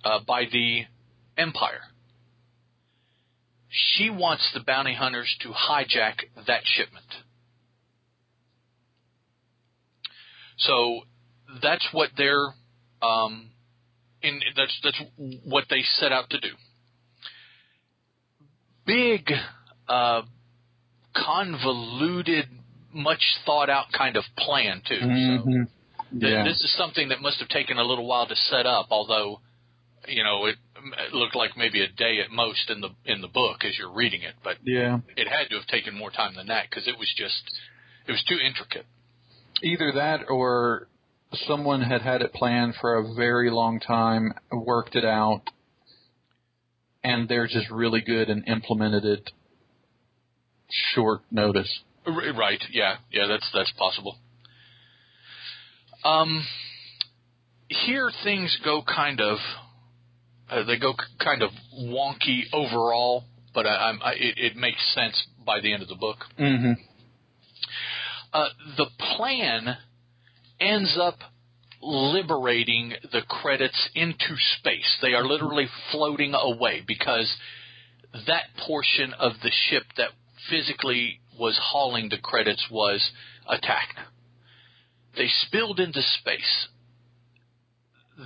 [0.05, 0.83] uh, by the
[1.37, 1.81] Empire.
[3.67, 6.13] She wants the bounty hunters to hijack
[6.47, 7.05] that shipment.
[10.59, 11.01] So
[11.61, 12.53] that's what they're
[13.01, 13.49] um,
[14.21, 14.39] in.
[14.55, 15.01] That's that's
[15.43, 16.51] what they set out to do.
[18.85, 19.29] Big,
[19.89, 20.21] uh,
[21.13, 22.45] convoluted,
[22.93, 24.99] much thought out kind of plan too.
[25.01, 25.63] So hmm
[26.19, 26.43] th- Yeah.
[26.43, 28.87] this is something that must have taken a little while to set up.
[28.91, 29.41] Although,
[30.07, 30.55] you know, it,
[31.07, 33.93] it looked like maybe a day at most in the in the book as you're
[33.93, 34.99] reading it, but yeah.
[35.15, 37.43] it had to have taken more time than that because it was just
[38.07, 38.85] it was too intricate.
[39.63, 40.87] Either that or
[41.47, 45.41] someone had had it planned for a very long time, worked it out,
[47.03, 49.31] and they're just really good and implemented it
[50.93, 51.81] short notice.
[52.05, 52.61] Right?
[52.71, 53.27] Yeah, yeah.
[53.27, 54.17] That's that's possible.
[56.05, 56.45] Um,
[57.67, 59.37] here things go kind of
[60.49, 65.59] uh, they go kind of wonky overall, but I, I, it, it makes sense by
[65.59, 66.17] the end of the book.
[66.37, 66.73] hmm
[68.31, 69.77] Uh, the plan
[70.59, 71.17] ends up
[71.81, 74.97] liberating the credits into space.
[75.01, 77.35] They are literally floating away because
[78.27, 80.09] that portion of the ship that
[80.49, 83.11] physically was hauling the credits was
[83.47, 83.99] attacked.
[85.17, 86.67] They spilled into space.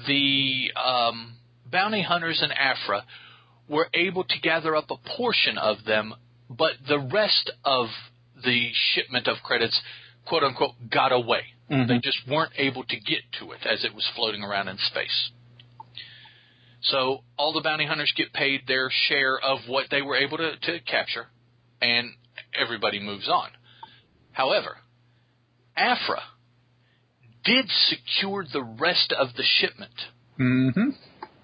[0.08, 3.06] The um, bounty hunters in Aphra
[3.67, 6.13] were able to gather up a portion of them,
[6.49, 7.88] but the rest of
[8.43, 9.80] the shipment of credits,
[10.25, 11.41] quote unquote, got away.
[11.69, 11.88] Mhm.
[11.88, 15.30] They just weren't able to get to it as it was floating around in space.
[16.82, 20.56] So all the bounty hunters get paid their share of what they were able to,
[20.56, 21.28] to capture,
[21.82, 22.12] and
[22.54, 23.49] everybody moves on.
[24.32, 24.78] However,
[25.75, 26.23] Aphra
[27.45, 29.93] did secure the rest of the shipment
[30.38, 30.89] hmm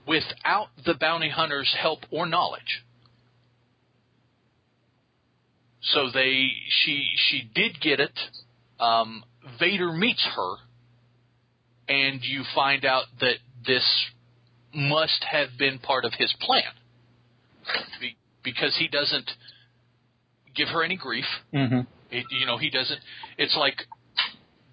[0.07, 2.83] without the bounty hunters' help or knowledge.
[5.81, 6.49] So they
[6.83, 8.17] she she did get it.
[8.79, 9.23] Um,
[9.59, 10.55] Vader meets her,
[11.87, 14.05] and you find out that this
[14.73, 16.63] must have been part of his plan,
[18.01, 19.29] Be- because he doesn't
[20.55, 21.25] give her any grief.
[21.51, 21.81] hmm
[22.11, 22.99] It, you know, he doesn't.
[23.37, 23.83] It's like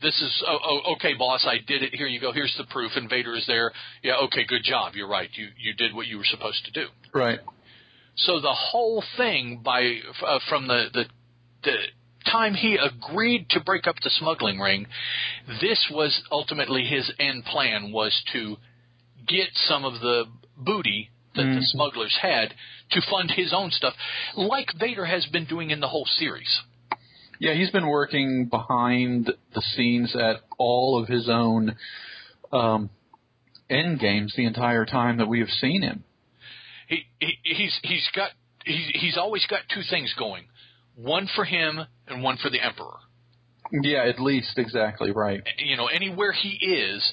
[0.02, 1.46] this is oh, oh okay, boss.
[1.48, 1.94] I did it.
[1.94, 2.32] Here you go.
[2.32, 2.92] Here's the proof.
[2.96, 3.72] And Vader is there.
[4.02, 4.94] Yeah, okay, good job.
[4.94, 5.30] You're right.
[5.34, 6.86] You you did what you were supposed to do.
[7.14, 7.40] Right.
[8.16, 11.04] So the whole thing by uh, from the, the
[11.64, 11.76] the
[12.30, 14.86] time he agreed to break up the smuggling ring,
[15.60, 18.56] this was ultimately his end plan was to
[19.26, 20.24] get some of the
[20.56, 21.64] booty that the Mhm.
[21.68, 22.54] smugglers had
[22.90, 23.94] to fund his own stuff,
[24.36, 26.60] like Vader has been doing in the whole series.
[27.42, 31.74] Yeah, he's been working behind the scenes at all of his own
[32.52, 32.88] um,
[33.68, 36.04] end games the entire time that we have seen him.
[36.86, 38.30] he, he he's he's got
[38.64, 40.44] he's he's always got two things going,
[40.94, 42.98] one for him and one for the emperor.
[43.72, 45.42] Yeah, at least exactly right.
[45.58, 47.12] You know, anywhere he is,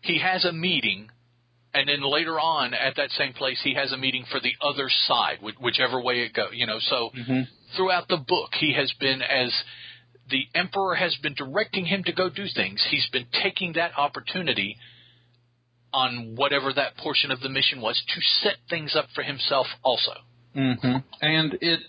[0.00, 1.10] he has a meeting,
[1.74, 4.88] and then later on at that same place, he has a meeting for the other
[4.88, 6.52] side, whichever way it goes.
[6.54, 7.42] You know, so hmm
[7.76, 9.52] throughout the book, he has been as
[10.30, 12.86] the emperor has been directing him to go do things.
[12.90, 14.76] He's been taking that opportunity
[15.92, 20.12] on whatever that portion of the mission was to set things up for himself also.
[20.54, 21.80] hmm And it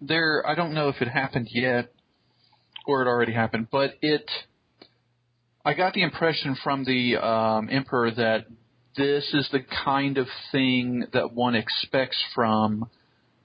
[0.00, 1.92] there, I don't know if it happened yet
[2.86, 4.28] or it already happened, but it
[5.64, 8.46] I got the impression from the um, Emperor that
[8.96, 12.90] this is the kind of thing that one expects from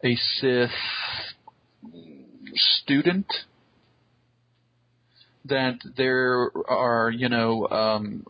[0.03, 0.69] a Sith
[2.55, 3.27] student.
[5.45, 8.25] That there are, you know, um,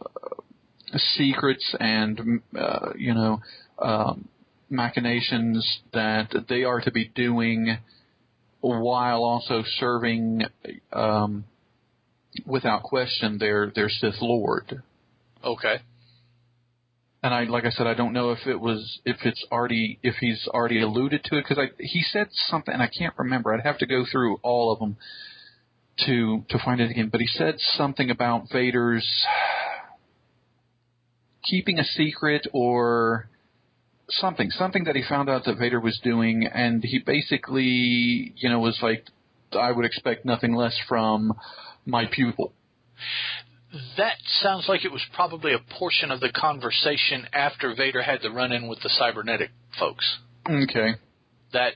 [0.95, 3.41] secrets and, uh, you know,
[3.79, 4.27] um,
[4.69, 7.77] machinations that they are to be doing
[8.61, 10.43] while also serving,
[10.93, 11.45] um,
[12.45, 14.83] without question, their their Sith Lord.
[15.43, 15.77] Okay.
[17.27, 20.15] And I, like I said, I don't know if it was if it's already if
[20.15, 23.53] he's already alluded to it because I he said something and I can't remember.
[23.53, 24.95] I'd have to go through all of them
[26.05, 27.09] to to find it again.
[27.11, 29.05] But he said something about Vader's
[31.43, 33.27] keeping a secret or
[34.09, 38.59] something something that he found out that Vader was doing, and he basically you know
[38.59, 39.03] was like,
[39.51, 41.33] I would expect nothing less from
[41.85, 42.53] my pupil.
[43.97, 48.31] That sounds like it was probably a portion of the conversation after Vader had the
[48.31, 50.17] run in with the cybernetic folks.
[50.49, 50.91] Okay.
[51.53, 51.73] That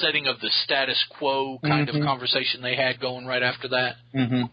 [0.00, 2.00] setting of the status quo kind Mhm.
[2.00, 3.96] of conversation they had going right after that.
[4.14, 4.44] Mm-hmm.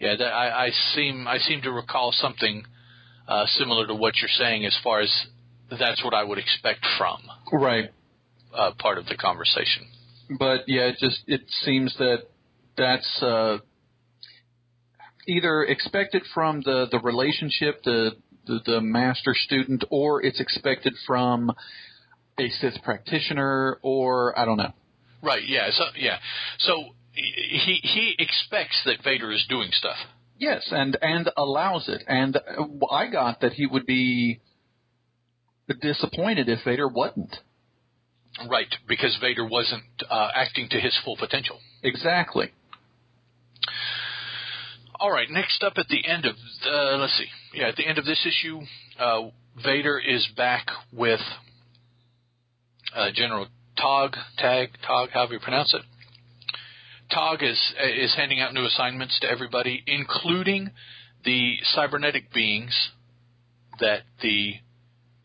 [0.00, 2.64] Yeah, that, I, I seem I seem to recall something
[3.28, 5.26] uh, similar to what you're saying as far as
[5.70, 7.20] that's what I would expect from
[7.52, 7.90] Right.
[8.52, 9.86] uh, part of the conversation.
[10.38, 12.24] but yeah, it just it seems that
[12.76, 13.58] that's uh,
[15.30, 18.12] either expected from the the relationship, the
[18.46, 21.50] the, the master student, or it's expected from
[22.38, 24.72] a Sith practitioner, or I don't know.
[25.22, 25.42] Right?
[25.46, 25.70] Yeah.
[25.70, 26.18] So yeah.
[26.58, 29.96] So he he expects that Vader is doing stuff.
[30.38, 32.38] Yes, and and allows it, and
[32.90, 34.40] I got that he would be
[35.82, 37.36] disappointed if Vader wasn't.
[38.48, 41.58] Right, because Vader wasn't uh, acting to his full potential.
[41.82, 42.52] Exactly.
[45.00, 46.36] All right, next up at the end of
[46.70, 48.60] uh, let's see, yeah, at the end of this issue,
[48.98, 49.30] uh,
[49.64, 51.20] Vader is back with
[52.94, 53.46] uh, General
[53.80, 55.80] Tog, Tag, Tog, however you pronounce it.
[57.10, 57.58] Tog is
[57.98, 60.70] is handing out new assignments to everybody, including
[61.24, 62.90] the cybernetic beings
[63.80, 64.52] that the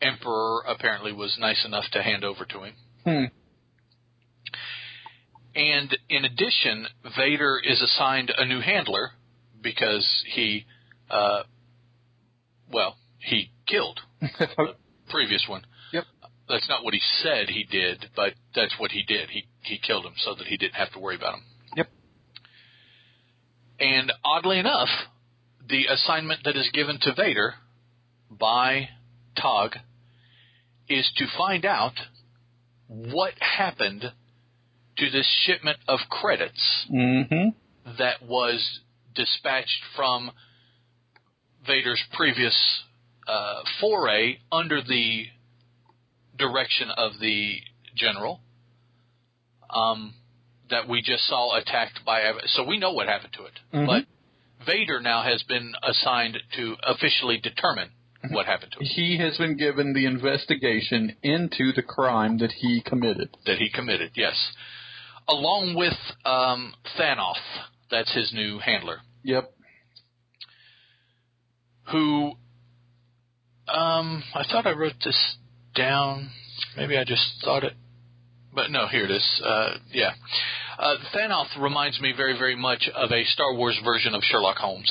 [0.00, 2.74] Emperor apparently was nice enough to hand over to him.
[3.04, 3.24] Hmm.
[5.54, 9.12] And in addition, Vader is assigned a new handler
[9.66, 10.64] because he,
[11.10, 11.42] uh,
[12.72, 14.74] well, he killed the
[15.10, 15.66] previous one.
[15.92, 16.04] Yep.
[16.48, 19.28] That's not what he said he did, but that's what he did.
[19.30, 21.42] He he killed him so that he didn't have to worry about him.
[21.76, 21.88] Yep.
[23.80, 24.88] And oddly enough,
[25.68, 27.54] the assignment that is given to Vader
[28.30, 28.88] by
[29.40, 29.72] Tog
[30.88, 31.94] is to find out
[32.86, 34.04] what happened
[34.98, 37.48] to this shipment of credits Mm-hmm.
[37.98, 38.80] that was
[39.16, 40.30] dispatched from
[41.66, 42.54] Vader's previous
[43.26, 45.24] uh, foray under the
[46.38, 47.56] direction of the
[47.96, 48.40] general
[49.70, 50.14] um,
[50.70, 52.20] that we just saw attacked by.
[52.46, 53.86] So we know what happened to it, Mhm.
[53.86, 54.06] but
[54.64, 57.90] Vader now has been assigned to officially determine
[58.30, 62.80] what happened to it He has been given the investigation into the crime that he
[62.80, 63.30] committed.
[63.44, 64.12] that he committed.
[64.14, 64.52] Yes,
[65.28, 67.36] along with um, Thanoth.
[67.90, 68.98] That's his new handler.
[69.22, 69.52] Yep.
[71.90, 72.32] who
[73.68, 75.36] um I thought I wrote this
[75.74, 76.30] down.
[76.76, 77.74] Maybe I just thought it.
[78.54, 79.42] But no, here it is.
[79.44, 80.12] Uh, yeah.
[80.78, 84.90] Uh, Thanoth reminds me very, very much of a Star Wars version of Sherlock Holmes.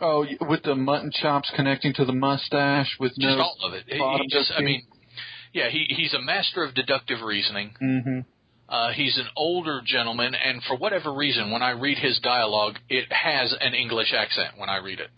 [0.00, 3.40] Oh, with the mutton chops connecting to the mustache with Just no.
[3.40, 3.84] all of it.
[3.86, 4.82] He just, I mean,
[5.54, 7.74] yeah, he, he's a master of deductive reasoning.
[7.82, 8.20] Mm-hmm.
[8.72, 13.04] Uh, he's an older gentleman, and for whatever reason, when I read his dialogue, it
[13.12, 15.10] has an English accent when I read it.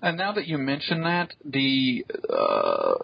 [0.00, 2.94] And now that you mention that, the uh,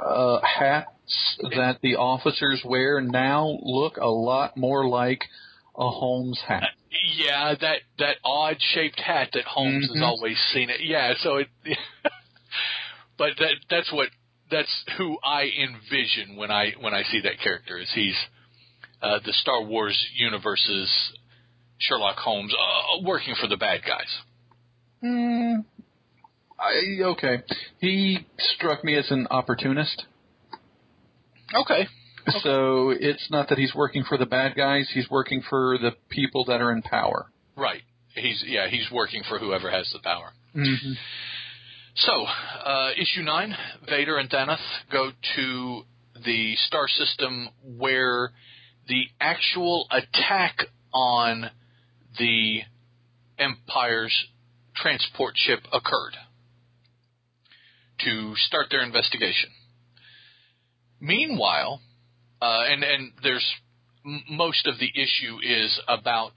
[0.00, 5.24] uh, hats that the officers wear now look a lot more like
[5.76, 6.68] a Holmes hat.
[7.16, 10.06] Yeah, that that odd shaped hat that Holmes has Mhm.
[10.06, 10.80] always seen it.
[10.82, 11.48] Yeah, so it.
[13.18, 14.08] but that that's what
[14.50, 17.78] that's who I envision when I when I see that character.
[17.78, 18.16] Is he's
[19.02, 21.12] uh, the Star Wars universe's
[21.78, 24.18] Sherlock Holmes, uh, working for the bad guys.
[25.00, 25.60] Hmm.
[26.58, 27.42] I, okay.
[27.80, 30.04] He struck me as an opportunist.
[31.52, 31.88] Okay.
[32.42, 36.44] So it's not that he's working for the bad guys, he's working for the people
[36.44, 37.26] that are in power.
[37.56, 37.82] Right.
[38.14, 40.32] He's yeah he's working for whoever has the power.
[40.54, 40.92] Mm-hmm.
[41.94, 43.54] So, uh, issue nine,
[43.88, 44.58] Vader and Thanoth
[44.90, 45.82] go to
[46.24, 48.32] the star system where
[48.88, 50.58] the actual attack
[50.92, 51.50] on
[52.18, 52.60] the
[53.38, 54.26] Empire's
[54.74, 56.16] transport ship occurred.
[58.04, 59.50] to start their investigation.
[61.00, 61.80] Meanwhile,
[62.40, 63.46] uh, and and there's
[64.28, 66.32] most of the issue is about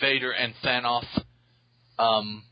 [0.00, 1.24] Vader and Thanoth.
[1.98, 2.44] Um,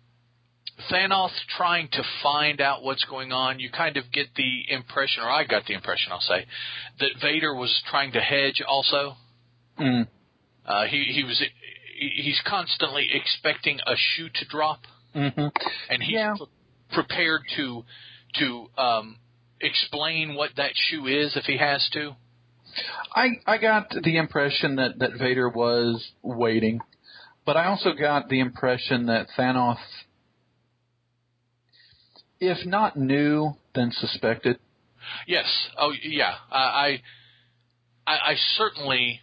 [0.90, 3.58] Thanoth trying to find out what's going on.
[3.60, 6.46] You kind of get the impression, or I got the impression, I'll say,
[7.00, 9.16] that Vader was trying to hedge also.
[9.78, 10.06] Mm.
[10.64, 11.42] Uh, he he was
[11.98, 14.80] he's constantly expecting a shoe to drop,
[15.12, 15.48] hmm
[15.90, 16.34] and he's Yeah.
[16.36, 16.46] pre-
[16.92, 17.84] prepared to
[18.38, 19.16] to um,
[19.60, 22.14] explain what that shoe is if he has to.
[23.14, 26.80] I I got the impression that that Vader was waiting,
[27.46, 29.78] but I also got the impression that Thanoth,
[32.40, 34.58] if not new, then suspected.
[35.26, 35.46] Yes.
[35.78, 36.34] Oh, yeah.
[36.50, 37.00] I,
[38.06, 39.20] I, I certainly,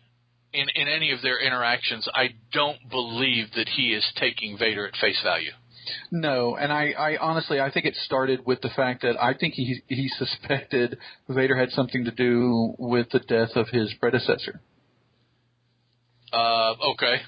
[0.54, 4.96] in in any of their interactions, I don't believe that he is taking Vader at
[4.96, 5.52] face value.
[6.12, 9.54] No, and I, I honestly I think it started with the fact that I think
[9.54, 10.98] he he suspected
[11.30, 14.62] Vader had something to do with the death of his predecessor.
[16.34, 17.22] Uh, okay.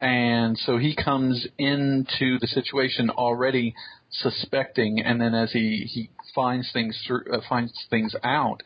[0.00, 3.74] And so he comes into the situation already
[4.10, 8.62] suspecting, and then as he he finds things through, uh, finds things out,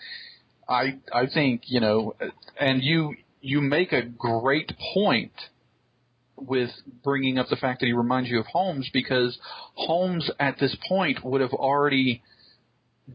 [0.68, 2.14] I I think you know,
[2.58, 5.32] and you you make a great point
[6.36, 6.70] with
[7.02, 9.38] bringing up the fact that he reminds you of Holmes because
[9.74, 12.22] Holmes at this point would have already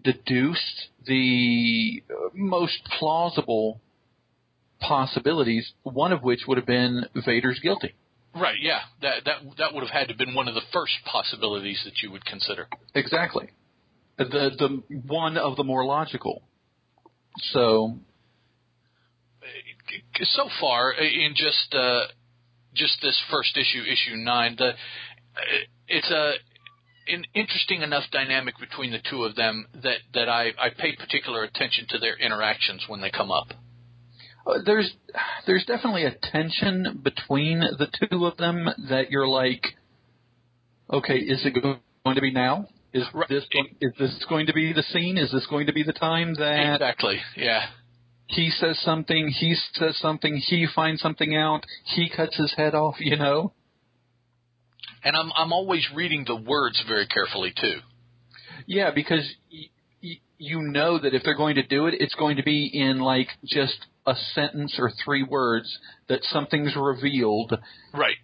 [0.04, 2.04] deduced the
[2.34, 3.82] most plausible
[4.80, 7.94] possibilities, one of which would have been Vader's guilty.
[8.36, 8.58] Right.
[8.62, 8.80] Yeah.
[9.02, 12.12] That that that would have had to been one of the first possibilities that you
[12.12, 12.68] would consider.
[12.94, 13.50] Exactly.
[14.18, 14.26] The
[14.58, 16.44] the one of the more logical.
[17.52, 18.00] So
[20.24, 22.06] So far, in just uh,
[22.76, 24.74] just this first issue, issue nine, the uh,
[25.88, 26.34] it's a
[27.08, 31.44] an interesting enough dynamic between the two of them that that I I pay particular
[31.44, 33.48] attention to their interactions when they come up.
[34.50, 34.90] Uh, there's
[35.48, 39.66] there's definitely a tension between the two of them that you're like,
[40.92, 41.80] okay, is it going
[42.16, 42.68] to be now?
[42.94, 43.30] Is Right.
[43.30, 45.18] this going, is this going to be the scene?
[45.18, 47.20] Is this going to be the time that Exactly.
[47.38, 47.68] Yeah.
[48.28, 52.96] he says something, he says something, he finds something out, he cuts his head off?
[53.00, 53.54] You know.
[55.04, 57.78] And I'm I'm always reading the words very carefully too.
[58.66, 59.24] Yeah, because
[60.40, 63.28] you know that if they're going to do it, it's going to be in like
[63.46, 65.78] just a sentence or three words
[66.08, 67.54] that something's revealed
[67.94, 68.16] Right.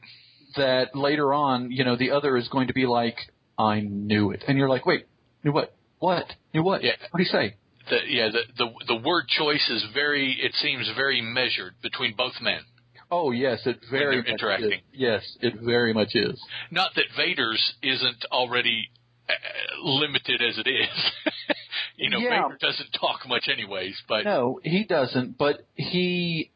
[0.55, 3.18] that later on, you know, the other is going to be like,
[3.59, 4.43] I knew it.
[4.47, 5.05] And you're like, wait,
[5.43, 5.76] knew what?
[5.99, 6.26] What?
[6.53, 6.84] Knew what?
[6.84, 6.93] Yeah.
[7.11, 7.55] What do you say?
[7.89, 10.34] The, yeah, the, the the word choice is very.
[10.41, 12.61] It seems very measured between both men.
[13.11, 14.72] Oh, yes, it very much interacting.
[14.80, 14.80] is.
[14.91, 16.41] Yes, it very much is.
[16.72, 18.89] Not that Vader's isn't already
[19.30, 19.34] uh,
[19.84, 21.11] limited as it is.
[21.98, 22.43] you know, Yeah.
[22.43, 24.02] Vader doesn't talk much, anyways.
[24.08, 26.52] But No, he doesn't, but he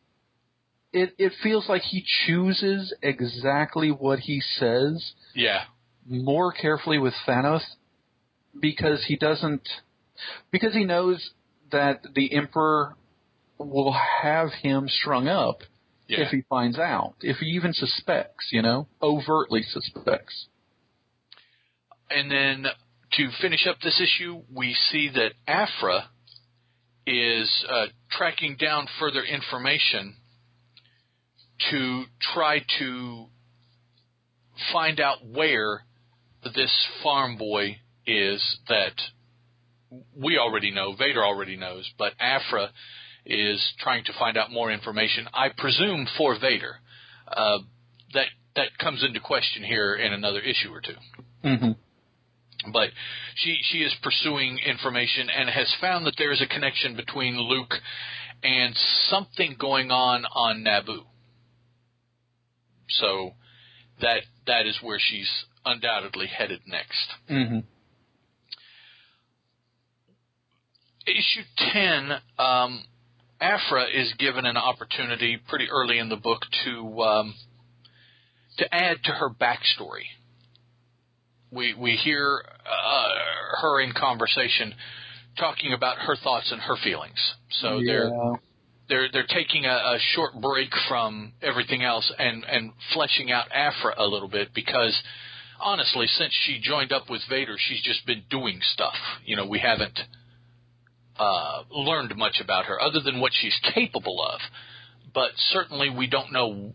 [0.92, 5.66] it it feels like he chooses exactly what he says yeah,
[6.08, 7.66] more carefully with Thanoth
[8.60, 9.68] because he doesn't
[10.52, 11.32] because he knows
[11.72, 12.96] that the Emperor
[13.60, 15.62] will have him strung up
[16.08, 20.48] yeah, if he finds out, if he even suspects, you know, overtly suspects.
[22.10, 22.66] and then
[23.14, 26.10] to finish up this issue, we see that Aphra
[27.05, 30.16] is uh, tracking down further information
[31.72, 32.03] to
[32.34, 33.26] try to
[34.72, 35.84] find out where
[36.43, 38.93] this farm boy is that
[40.16, 42.70] we already know, Vader already knows, but Aphra
[43.26, 45.28] is trying to find out more information.
[45.34, 46.76] I presume for Vader.
[47.28, 47.60] Uh,
[48.14, 50.95] that that comes into question here in another issue or two
[51.43, 51.72] Mm-hmm.
[52.74, 52.89] But
[53.36, 57.74] she she is pursuing information and has found that there is a connection between Luke
[58.43, 58.76] and
[59.10, 61.05] something going on on Naboo.
[62.89, 63.32] So
[64.01, 65.30] that that is where she's
[65.66, 67.14] undoubtedly headed next.
[67.30, 67.60] Mm-hmm.
[71.07, 71.43] Issue
[71.74, 72.84] ten, um,
[73.41, 77.36] Aphra is given an opportunity pretty early in the book to um,
[78.57, 80.05] to add to her backstory.
[81.52, 83.10] We we hear uh,
[83.62, 84.74] her in conversation
[85.38, 87.20] talking about her thoughts and her feelings.
[87.62, 88.12] So they're
[88.89, 93.95] they're they're taking a, a short break from everything else and and fleshing out Aphra
[93.97, 95.00] a little bit because
[95.60, 98.95] honestly, since she joined up with Vader, she's just been doing stuff.
[99.26, 100.00] You know, we haven't
[101.18, 104.39] uh, learned much about her other than what she's capable of,
[105.14, 106.74] but certainly we don't know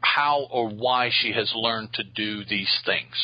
[0.00, 3.14] how or why she has learned to do these things.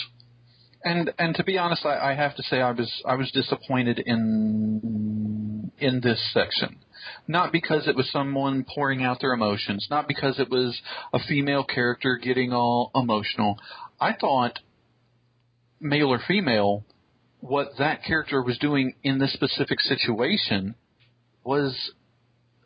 [0.89, 4.03] And and to be honest, I, I have to say I was I was disappointed
[4.05, 6.79] in in this section.
[7.27, 10.81] Not because it was someone pouring out their emotions, not because it was
[11.13, 13.59] a female character getting all emotional.
[14.01, 14.59] I thought,
[15.81, 16.85] male or female,
[17.41, 20.75] what that character was doing in this specific situation
[21.45, 21.93] was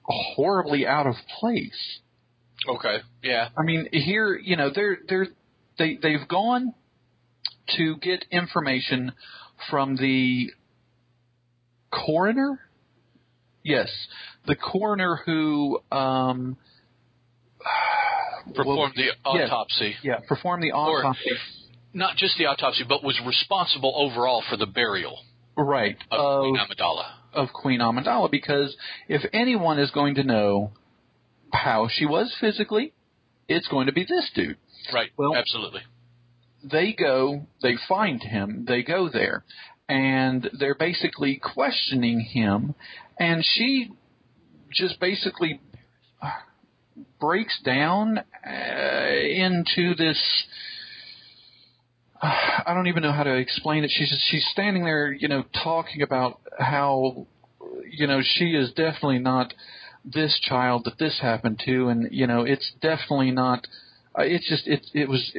[0.04, 2.00] horribly out of place.
[2.68, 2.98] Okay.
[3.22, 3.48] Yeah.
[3.56, 5.26] I mean, here, you know, they're they're
[5.78, 6.74] they they've gone
[7.76, 9.12] to get information
[9.70, 10.50] from the
[11.90, 12.60] coroner.
[13.62, 13.90] Yes,
[14.46, 16.56] the coroner who um,
[18.54, 19.94] Performed the autopsy.
[20.02, 21.30] yeah performed the Or- autopsy.
[21.94, 25.18] Not just the autopsy, but was responsible overall for the burial
[25.56, 27.04] right of of Queen Amidala.
[27.34, 28.74] of Queen Amidala because
[29.08, 30.72] if anyone is going to know
[31.52, 32.94] how she was physically,
[33.46, 34.56] it's going to be this dude.
[34.92, 35.10] Right.
[35.18, 35.82] Well- Absolutely.
[36.62, 39.44] They go, they find him, they go there,
[39.88, 42.74] and they're basically questioning him,
[43.18, 43.90] and she
[44.72, 45.60] just basically
[47.20, 50.20] breaks down uh, into this.
[52.20, 52.26] uh,
[52.66, 53.90] I don't even know how to explain it.
[53.92, 57.26] She's she's standing there, you know, talking about how,
[57.90, 59.54] you know, she is definitely not
[60.04, 63.66] this child that this happened to, and you know, it's definitely not.
[64.18, 65.32] Uh, it's just it it was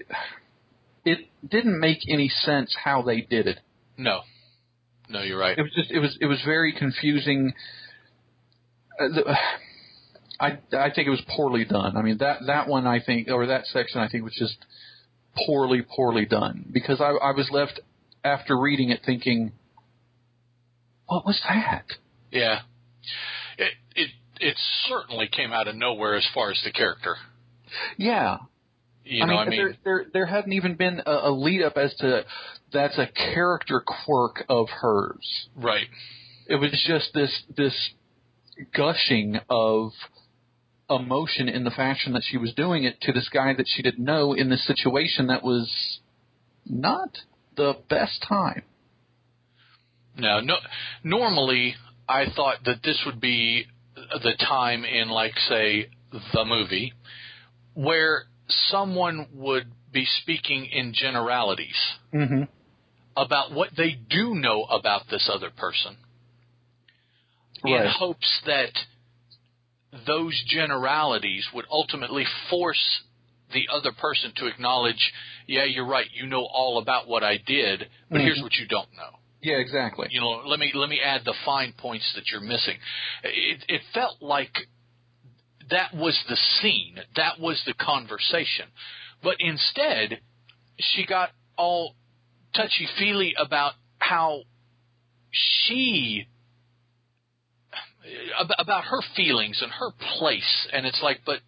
[1.06, 3.60] it didn't make any sense how they did it.
[3.98, 4.22] No.
[5.10, 5.58] No, you're right.
[5.58, 7.54] It was just it was it was very confusing.
[9.00, 9.36] Uh, the,
[10.40, 11.98] I I think it was poorly done.
[11.98, 14.58] I mean that that one I think or that section I think was just
[15.46, 17.80] poorly poorly done because I I was left
[18.24, 19.52] after reading it thinking,
[21.06, 21.86] what was that?
[22.32, 22.62] Yeah.
[23.58, 27.18] It it it certainly came out of nowhere as far as the character.
[27.98, 28.38] Yeah,
[29.06, 31.62] You I know, mean, I mean, there, there there hadn't even been a, a lead
[31.62, 32.24] up as to
[32.72, 35.48] that's a character quirk of hers.
[35.56, 35.88] right.
[36.48, 37.92] it was just this this
[38.74, 39.92] gushing of
[40.90, 44.04] emotion in the fashion that she was doing it to this guy that she didn't
[44.04, 46.00] know in this situation that was
[46.66, 47.10] not
[47.58, 48.64] the best time.
[50.18, 50.56] No, no.
[51.04, 51.76] Normally,
[52.08, 56.94] I thought that this would be the time in, like, say, the movie,
[57.74, 61.76] where someone would be speaking in generalities
[62.14, 62.44] Mm-hmm.
[63.18, 65.98] about what they do know about this other person,
[67.66, 68.72] in hopes that
[70.06, 73.02] those generalities would ultimately force
[73.54, 75.12] the other person to acknowledge,
[75.48, 78.44] yeah, you're right, you know all about what I did, but here's Mhm.
[78.44, 80.08] what you don't know Yeah, exactly.
[80.10, 82.78] you know, let me let me add the fine points that you're missing.
[83.24, 84.68] It, it felt like
[85.70, 88.66] that was the scene, that was the conversation,
[89.22, 90.20] but instead,
[90.80, 91.96] she got all
[92.56, 94.44] touchy feely about how
[95.32, 96.28] she
[98.40, 101.40] ab- about her feelings and her place, and it's like, but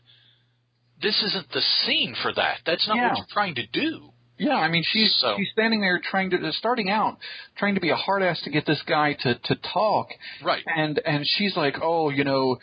[1.01, 2.59] this isn't the scene for that.
[2.65, 3.09] That's not Yeah.
[3.09, 4.11] what you're trying to do.
[4.37, 7.19] Yeah, I mean she's So- she's standing there trying to starting out
[7.55, 10.09] trying to be a hard ass to get this guy to to talk
[10.41, 10.63] Right.
[10.67, 12.59] and and she's like, "Oh, you know,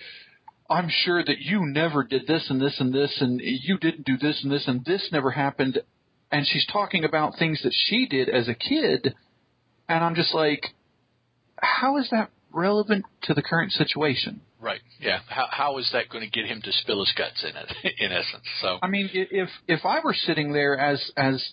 [0.72, 4.16] I'm sure that you never did this and this and this and you didn't do
[4.16, 5.78] this and this and this never happened."
[6.30, 9.14] And she's talking about things that she did as a kid,
[9.88, 10.74] and I'm just like,
[11.56, 14.80] "How is that relevant to the current situation?" Right.
[15.00, 15.18] Yeah.
[15.26, 17.94] How how is that going to get him to spill his guts in it?
[17.98, 18.44] In essence.
[18.60, 18.78] So.
[18.80, 21.44] I mean, if if I were sitting there as as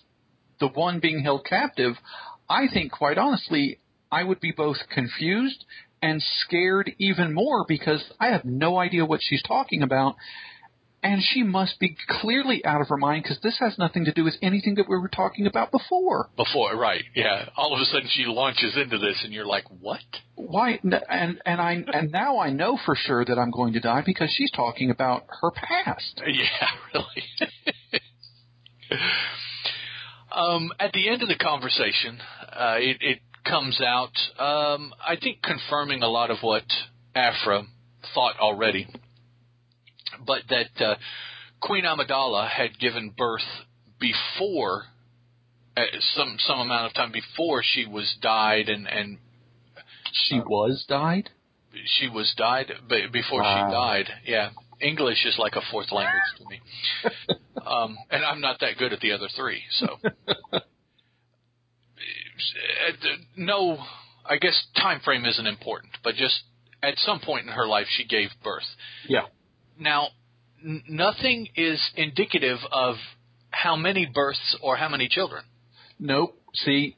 [0.60, 1.94] the one being held captive,
[2.48, 3.80] I think quite honestly,
[4.12, 5.64] I would be both confused
[6.02, 10.16] and scared even more because I have no idea what she's talking about.
[11.02, 14.22] And she must be clearly out of her mind because this has nothing to do
[14.22, 16.28] with anything that we were talking about before.
[16.36, 17.02] Before, right?
[17.14, 17.48] Yeah.
[17.56, 20.00] All of a sudden, she launches into this, and you're like, "What?"
[20.34, 20.78] Why?
[20.82, 24.30] And and I and now I know for sure that I'm going to die because
[24.36, 26.20] she's talking about her past.
[26.26, 27.50] Yeah, really.
[30.32, 32.20] um, at the end of the conversation,
[32.52, 36.64] uh, it, it comes out, um, I think, confirming a lot of what
[37.14, 37.64] Aphra
[38.14, 38.86] thought already,
[40.26, 40.94] but that uh,
[41.60, 43.44] Queen Amidala had given birth
[43.98, 44.84] before
[45.76, 45.82] uh,
[46.16, 49.18] some some amount of time before she was died and and
[50.12, 51.30] She was died.
[51.98, 53.66] she was died b- before Wow.
[53.68, 54.08] she died.
[54.26, 56.60] Yeah, English is like a fourth language to me,
[57.66, 59.62] um, and I'm not that good at the other three.
[59.78, 59.98] So,
[60.52, 60.60] Uh,
[63.36, 63.78] no,
[64.28, 66.40] I guess time frame isn't important, but just
[66.82, 68.64] at some point in her life, she gave birth.
[69.08, 69.26] Yeah.
[69.78, 70.08] Now,
[70.64, 72.96] n- nothing is indicative of
[73.50, 75.42] how many births or how many children.
[75.98, 76.36] Nope.
[76.54, 76.96] See,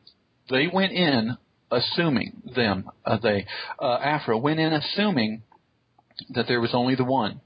[0.51, 1.37] they went in
[1.71, 3.47] assuming them uh, they
[3.81, 5.43] uh, Aphra went in assuming
[6.35, 7.41] that there was only the one,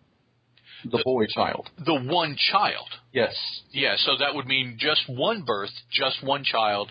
[0.85, 1.71] the, The- boy child.
[1.85, 2.89] The one child.
[3.13, 3.35] Yes,
[3.73, 6.91] Yeah, so that would mean just one birth, just one child.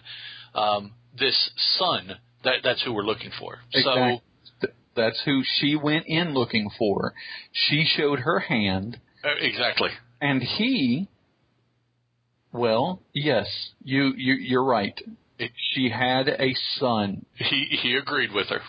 [0.56, 3.60] Um, this son, that that's who we're looking for.
[3.74, 4.22] exactly.
[4.62, 7.14] Th- That's who she went in looking for.
[7.52, 9.90] She showed her hand, uh, exactly.
[10.22, 11.10] and he.
[12.54, 13.48] Well, yes,
[13.84, 14.98] you you you're right.
[15.38, 18.62] It- She had a son, He he agreed with her.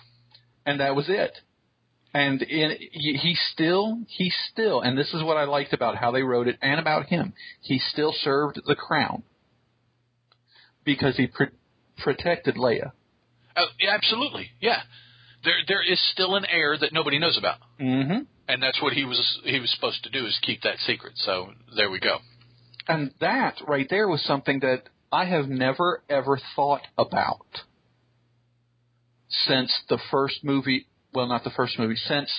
[0.64, 1.38] and that was it.
[2.12, 6.10] And in, he he still, he still, and this is what I liked about how
[6.10, 7.34] they wrote it and about him.
[7.60, 9.22] He still served the crown
[10.84, 11.26] because he
[11.98, 12.92] protected Leia.
[13.56, 14.50] Oh, yeah, absolutely.
[14.60, 14.82] Yeah.
[15.44, 17.58] There there is still an heir that nobody knows about.
[17.80, 18.24] Mm-hmm.
[18.48, 21.14] And that's what he was he was supposed to do is keep that secret.
[21.16, 22.18] So there we go.
[22.88, 27.46] And that right there was something that I have never ever thought about
[29.28, 30.86] since the first movie.
[31.14, 31.96] Well, not the first movie.
[31.96, 32.30] Since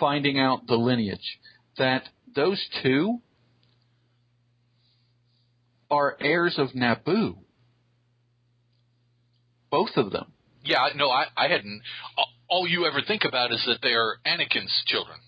[0.00, 1.38] finding out the lineage,
[1.78, 3.20] that those two
[5.90, 7.36] are heirs of Naboo.
[9.78, 10.26] Both of them.
[10.64, 11.82] Yeah, no, I I hadn't
[12.48, 15.18] all- you ever think about is that they are Anakin's children.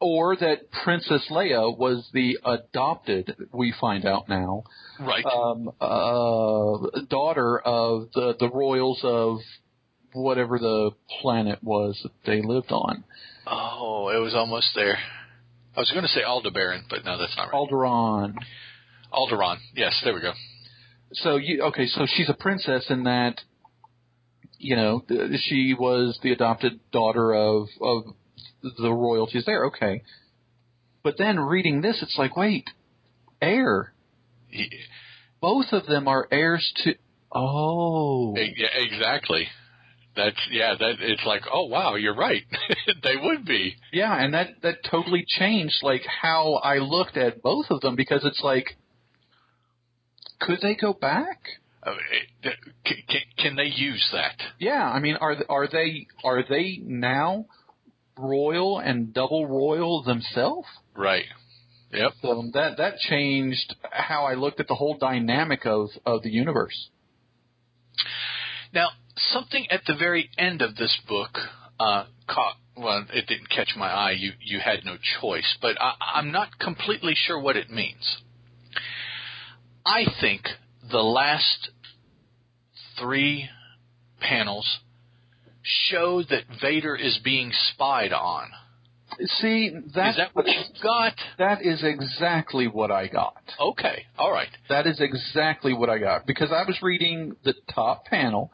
[0.00, 4.64] Or that Princess Leia was the adopted, we find out now,
[4.98, 5.24] Right.
[5.24, 9.38] um, uh, daughter of the, the royals of
[10.12, 13.04] whatever the planet was that they lived on.
[13.46, 14.98] oh, it was almost there.
[15.76, 17.60] I was going to say Aldebaran, but no, that's not right.
[17.60, 18.34] Alderaan.
[19.12, 19.58] Alderaan.
[19.74, 20.32] Yes, there we go.
[21.24, 21.86] So you okay?
[21.86, 23.34] So she's a princess in that,
[24.64, 25.04] you know,
[25.36, 28.04] she was the adopted daughter of of
[28.62, 29.66] the royalties there.
[29.66, 30.02] Okay,
[31.02, 32.64] but then reading this, it's like, wait,
[33.42, 33.92] heir.
[34.48, 34.70] He,
[35.40, 36.94] Both of them are heirs to.
[37.30, 39.48] Oh, yeah, exactly.
[40.16, 40.74] That's yeah.
[40.78, 42.44] That it's like, oh wow, you're right.
[43.02, 43.76] they would be.
[43.92, 48.24] yeah, and that that totally changed like how I looked at both of them because
[48.24, 48.76] it's like,
[50.40, 51.40] could they go back?
[52.84, 54.36] Can, can they use that?
[54.58, 57.46] Yeah, I mean, are are they are they now
[58.18, 60.68] royal and double royal themselves?
[60.96, 61.24] Right.
[61.92, 62.12] Yep.
[62.22, 66.88] So that that changed how I looked at the whole dynamic of of the universe.
[68.72, 71.38] Now, something at the very end of this book
[71.78, 72.56] uh, caught.
[72.76, 74.14] Well, it didn't catch my eye.
[74.18, 78.18] You you had no choice, but I, I'm not completely sure what it means.
[79.86, 80.48] I think
[80.90, 81.70] the last
[82.98, 83.48] three
[84.20, 84.80] panels
[85.62, 88.50] show that Vader is being spied on.
[89.40, 91.14] See, that is that what you got?
[91.38, 93.42] that is exactly what I got.
[93.60, 94.48] Okay, all right.
[94.68, 98.50] That is exactly what I got because I was reading the top panel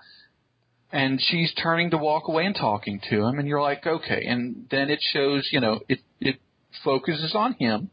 [0.93, 4.67] and she's turning to walk away and talking to him and you're like, okay, and
[4.71, 6.37] then it shows, you know, it it
[6.85, 7.91] focuses on him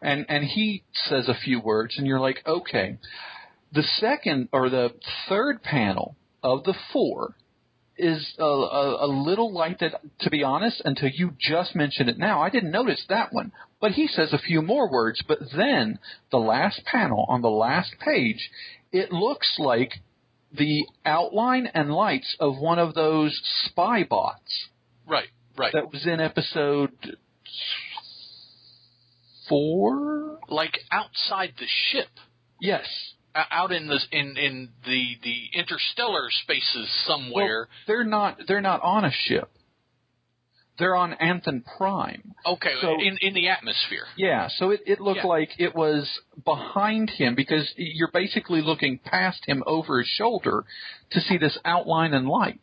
[0.00, 2.98] and and he says a few words and you're like, okay.
[3.72, 4.90] The second or the
[5.28, 7.34] third panel of the four
[7.98, 12.18] is a, a, a little light that, to be honest, until you just mentioned it
[12.18, 13.52] now, I didn't notice that one.
[13.80, 15.22] But he says a few more words.
[15.26, 15.98] But then
[16.30, 18.50] the last panel on the last page,
[18.92, 19.92] it looks like
[20.52, 24.68] the outline and lights of one of those spy bots
[25.06, 25.72] Right, right.
[25.72, 27.16] that was in episode
[29.48, 30.38] four.
[30.48, 32.08] like outside the ship.
[32.60, 32.86] Yes.
[33.36, 37.68] O- out in the in in the the interstellar spaces somewhere.
[37.68, 38.38] Well, they're not.
[38.48, 39.50] They're not on a ship.
[40.78, 42.34] They're on Anthan Prime.
[42.44, 44.04] okay, so- in in the atmosphere.
[44.16, 45.26] Yeah, so it, it looked Yeah.
[45.26, 46.06] like it was
[46.44, 50.64] behind him because you're basically looking past him over his shoulder
[51.12, 52.60] to see this outline and light.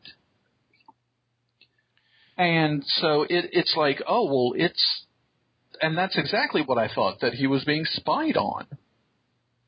[2.38, 5.06] And so it, it's like, oh, well, it's.
[5.82, 8.66] And that's exactly what I thought, that he was being spied on.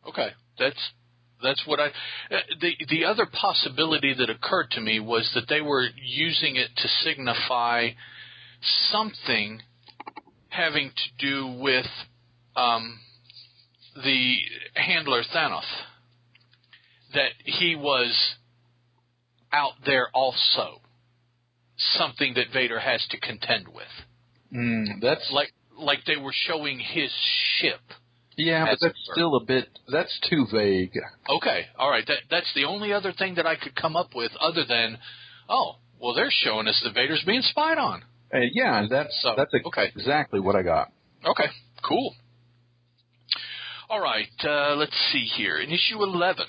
[0.07, 0.29] Okay,
[0.59, 0.91] that's
[1.43, 1.87] that's what I.
[1.87, 6.69] uh, The the other possibility that occurred to me was that they were using it
[6.77, 7.89] to signify
[8.91, 9.61] something
[10.49, 11.85] having to do with
[12.55, 12.99] um,
[13.95, 14.37] the
[14.75, 15.63] handler Thanoth.
[17.13, 18.35] That he was
[19.51, 20.81] out there also.
[21.77, 23.83] Something that Vader has to contend with.
[24.53, 27.11] Mm, that's Like like they were showing his
[27.59, 27.81] ship.
[28.37, 29.67] Yeah, but that's still a bit.
[29.91, 30.93] That's too vague.
[31.29, 32.05] Okay, all right.
[32.07, 34.97] That that's the only other thing that I could come up with, other than,
[35.49, 38.03] oh, well, they're showing us that Vader's being spied on.
[38.33, 39.91] Uh, yeah, that's So, that's okay.
[39.95, 40.91] exactly what I got.
[41.25, 41.45] Okay,
[41.87, 42.15] cool.
[43.89, 45.57] All right, uh, let's see here.
[45.57, 46.47] In issue eleven,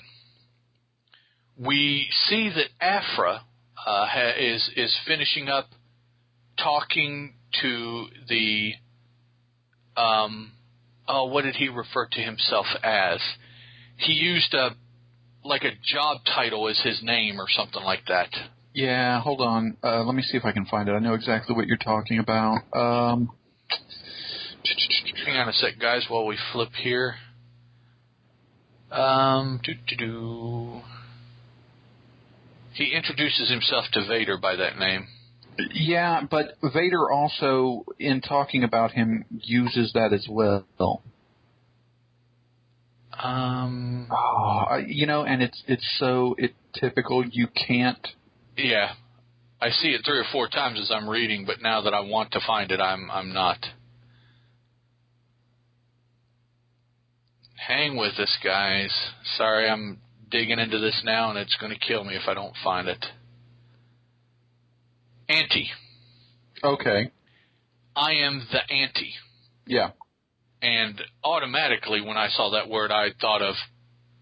[1.57, 3.41] we see that Aphra
[3.85, 5.69] uh, ha- is is finishing up
[6.57, 8.73] talking to the
[9.95, 10.51] um
[11.07, 13.19] oh what did he refer to himself as?
[13.97, 14.71] He used a
[15.43, 18.29] like a job title as his name or something like that.
[18.73, 19.77] Yeah, hold on.
[19.83, 20.91] Uh, let me see if I can find it.
[20.91, 22.59] I know exactly what you're talking about.
[22.75, 23.31] Um,
[25.25, 27.15] Hang on a sec, guys, while we flip here.
[28.91, 30.81] Um, doo doo doo.
[32.73, 35.07] He introduces himself to Vader by that name.
[35.73, 40.65] Yeah, but Vader also, in talking about him, uses that as well.
[43.19, 47.25] Um, Oh, you know, and it's it's so it typical.
[47.25, 48.07] You can't.
[48.55, 48.91] yeah,
[49.59, 52.31] I see it three or four times as I'm reading, but now that I want
[52.33, 53.57] to find it, I'm I'm not.
[57.67, 58.91] Hang with us, guys.
[59.37, 59.99] Sorry, I'm
[60.29, 63.03] digging into this now, and it's going to kill me if I don't find it.
[65.29, 65.69] Ante.
[66.63, 67.11] Okay.
[67.95, 69.13] I am the anti.
[69.65, 69.89] Yeah.
[70.61, 73.55] And automatically, when I saw that word, I thought of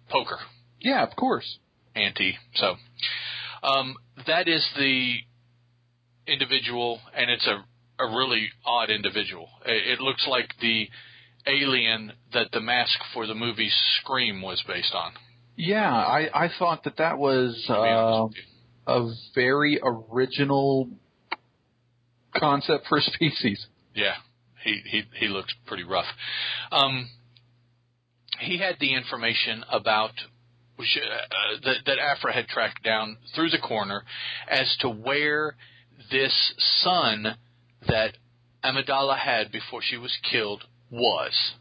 [0.10, 0.40] poker,
[0.80, 1.60] Yeah, of course.
[1.96, 2.38] anti.
[2.56, 2.76] So,
[3.64, 3.96] um,
[4.28, 5.16] that is the
[6.28, 7.64] individual, and it's a,
[8.04, 9.48] a really odd individual.
[9.66, 10.88] It, it looks like the
[11.48, 13.70] alien that the mask for the movie
[14.02, 15.14] Scream was based on.
[15.56, 18.42] Yeah, I I thought that that was To be honest uh.
[18.88, 20.90] A very original
[22.36, 23.66] concept for a species.
[23.94, 24.16] Yeah,
[24.64, 26.06] he he he looks pretty rough.
[26.72, 27.10] Um,
[28.40, 30.12] he had the information about
[30.76, 34.04] which, uh, that that Aphra had tracked down through the corner
[34.48, 35.56] as to where
[36.12, 37.38] this son
[37.88, 38.18] that
[38.64, 41.54] Amidala had before she was killed was.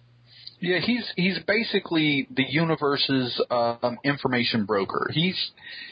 [0.60, 5.10] Yeah, he's he's basically the universe's um, information broker.
[5.12, 5.50] He's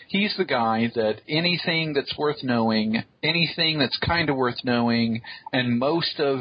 [0.09, 5.79] he's the guy that anything that's worth knowing, anything that's kind of worth knowing, and
[5.79, 6.41] most of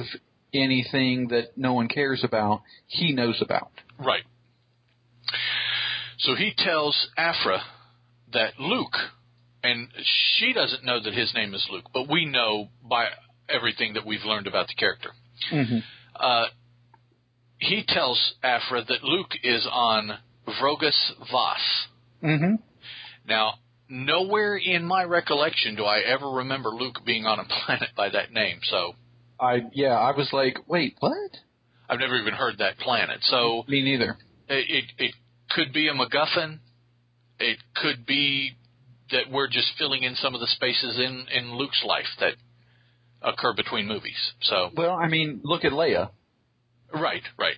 [0.53, 3.71] anything that no one cares about, he knows about.
[3.97, 4.23] Right.
[6.19, 7.61] So he tells Aphra
[8.33, 8.95] that Luke,
[9.63, 9.87] and
[10.37, 13.07] she doesn't know that his name is Luke, but we know by
[13.49, 15.11] everything that we've learned about the character.
[15.51, 15.79] Mm-hmm.
[16.15, 16.45] Uh,
[17.61, 21.87] he tells Aphra that Luke is on Vrogas Vas.
[22.23, 22.55] Mm-hmm.
[23.27, 23.53] Now,
[23.87, 28.33] nowhere in my recollection do I ever remember Luke being on a planet by that
[28.33, 28.93] name, so
[29.39, 31.31] I yeah, I was like, wait, what?
[31.89, 33.19] I've never even heard that planet.
[33.23, 34.17] So Me neither.
[34.47, 35.15] it, it, it
[35.49, 36.59] could be a MacGuffin.
[37.39, 38.51] It could be
[39.11, 42.35] that we're just filling in some of the spaces in, in Luke's life that
[43.21, 44.31] occur between movies.
[44.43, 46.11] So Well, I mean, look at Leia.
[46.93, 47.55] Right, right.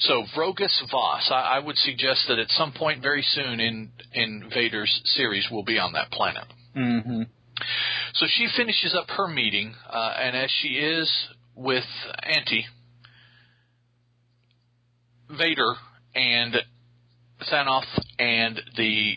[0.00, 4.50] So Vrogas Vas, I, I would suggest that at some point very soon in in
[4.52, 6.44] Vader's series we'll be on that planet.
[6.74, 7.22] Mm-hmm.
[8.14, 11.84] So she finishes up her meeting, uh, and as she is with
[12.22, 12.66] Auntie,
[15.30, 15.74] Vader
[16.14, 16.56] and
[17.52, 17.84] Thanoth
[18.18, 19.16] and the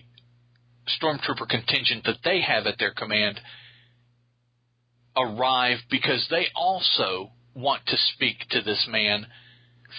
[1.02, 3.40] stormtrooper contingent that they have at their command
[5.16, 9.28] arrive because they also want to speak to this man,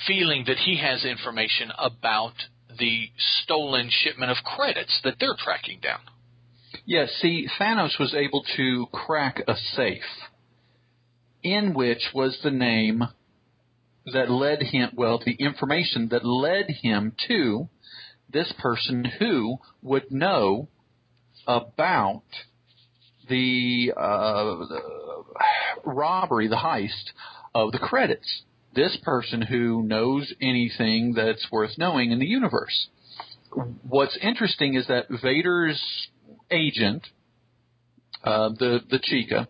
[0.06, 2.34] feeling that he has information about
[2.78, 6.00] the stolen shipment of credits that they're tracking down.
[6.84, 10.02] Yeah, see, Thanoth was able to crack a safe
[11.42, 13.04] in which was the name
[14.12, 17.68] that led him, well, the information that led him to
[18.30, 20.68] this person who would know
[21.46, 22.22] about
[23.28, 24.80] the, uh, the
[25.84, 27.12] robbery, the heist
[27.54, 28.42] of the credits.
[28.74, 32.88] This person who knows anything that's worth knowing in the universe.
[33.88, 35.80] What's interesting is that Vader's
[36.50, 37.06] agent,
[38.24, 39.46] uh, the the Chica,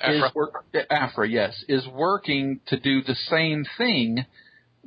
[0.00, 0.28] Aphra.
[0.28, 4.26] is work, Aphra, yes, is working to do the same thing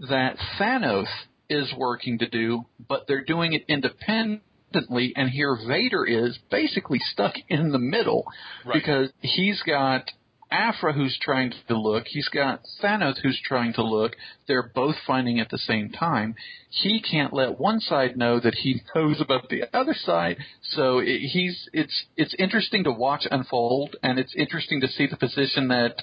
[0.09, 1.07] that Thanoth
[1.49, 5.13] is working to do, but they're doing it independently.
[5.15, 8.25] And here Vader is basically stuck in the middle
[8.65, 8.73] Right.
[8.75, 10.11] because he's got
[10.49, 14.15] Aphra who's trying to look, he's got Thanoth who's trying to look.
[14.47, 16.35] They're both finding at the same time.
[16.69, 20.37] He can't let one side know that he knows about the other side.
[20.61, 25.17] So it, he's it's it's interesting to watch unfold, and it's interesting to see the
[25.17, 26.01] position that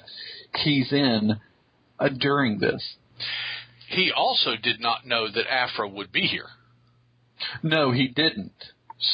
[0.63, 1.39] he's in
[1.99, 2.95] uh, during this.
[3.87, 6.49] He also did not know that Aphra would be here.
[7.63, 8.53] No, he didn't.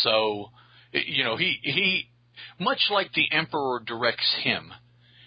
[0.03, 0.51] So,
[0.93, 2.09] you know, he he
[2.59, 4.71] much like the emperor directs him.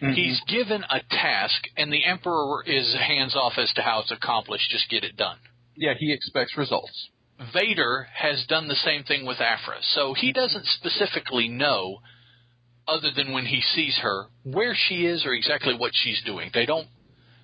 [0.05, 0.13] Mm-hmm.
[0.15, 4.71] He's given a task, and the emperor is hands off as to how it's accomplished.
[4.71, 5.39] Just get it done.
[5.77, 7.09] yeah, he expects results.
[7.53, 11.99] Vader has done the same thing with Aphra, So he doesn't specifically know,
[12.87, 16.51] other than when he sees her, where she is or exactly what she's doing.
[16.55, 16.87] They don't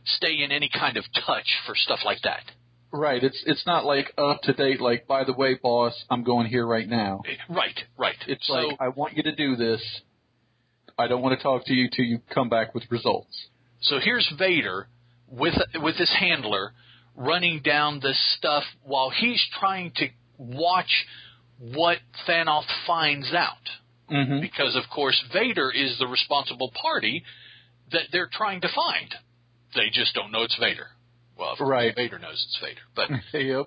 [0.04, 2.42] stay in any kind of touch for stuff like that.
[2.92, 3.22] Right.
[3.22, 4.80] It's it's not like up to date.
[4.80, 7.22] Like, by the way, boss, I'm going here right now.
[7.48, 8.16] Right, right.
[8.26, 9.80] It's so, like I want you to do this.
[10.98, 13.48] I don't want to talk to you till you come back with results.
[13.82, 14.88] So here's Vader
[15.28, 16.72] with with his handler
[17.16, 21.06] running down this stuff while he's trying to watch
[21.58, 23.56] what Thanoth finds out.
[24.10, 24.40] Mm-hmm.
[24.40, 27.22] Because of course Vader is the responsible party
[27.92, 29.14] that they're trying to find.
[29.74, 30.86] They just don't know it's Vader.
[31.38, 31.94] Well, of course Right.
[31.94, 33.66] Vader knows it's Vader, but yep.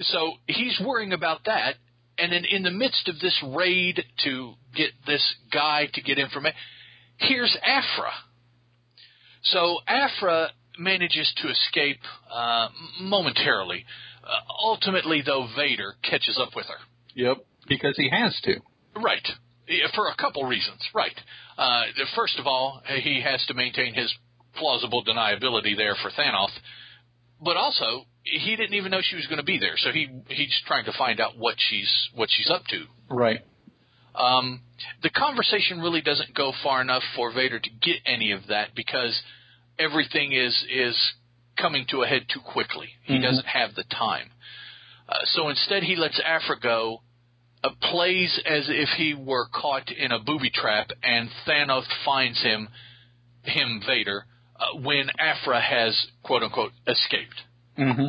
[0.00, 1.74] so he's worrying about that,
[2.18, 6.56] and then in the midst of this raid to get this guy to get information,
[7.16, 8.12] here's Aphra.
[9.42, 12.00] So Aphra manages to escape
[12.32, 12.68] uh,
[13.00, 13.84] momentarily.
[14.22, 14.28] Uh,
[14.62, 16.78] ultimately, though, Vader catches up with her.
[17.14, 17.38] Yep.
[17.68, 18.54] Because he has to.
[18.96, 19.26] Right.
[19.94, 20.80] For a couple reasons.
[20.94, 21.18] Right.
[21.56, 21.82] Uh,
[22.14, 24.12] first of all, he has to maintain his
[24.56, 26.52] plausible deniability there for Thanoth,
[27.42, 30.54] but also he didn't even know she was going to be there, so he he's
[30.66, 32.84] trying to find out what she's what she's up to.
[33.08, 33.40] Right.
[34.14, 34.60] Um,
[35.02, 39.20] the conversation really doesn't go far enough for Vader to get any of that because
[39.78, 40.96] everything is is
[41.58, 42.88] coming to a head too quickly.
[43.02, 43.22] He Mhm.
[43.22, 44.30] doesn't have the time.
[45.08, 47.02] Uh, so instead, he lets Aphra go,
[47.62, 52.68] uh, plays as if he were caught in a booby trap, and Thanoth finds him,
[53.42, 57.42] him Vader, uh, when Aphra has quote unquote escaped.
[57.78, 58.06] Mm-hmm.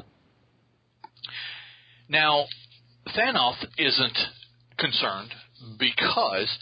[2.10, 2.46] Now,
[3.18, 4.18] Thanoth isn't
[4.78, 5.32] concerned
[5.80, 6.58] because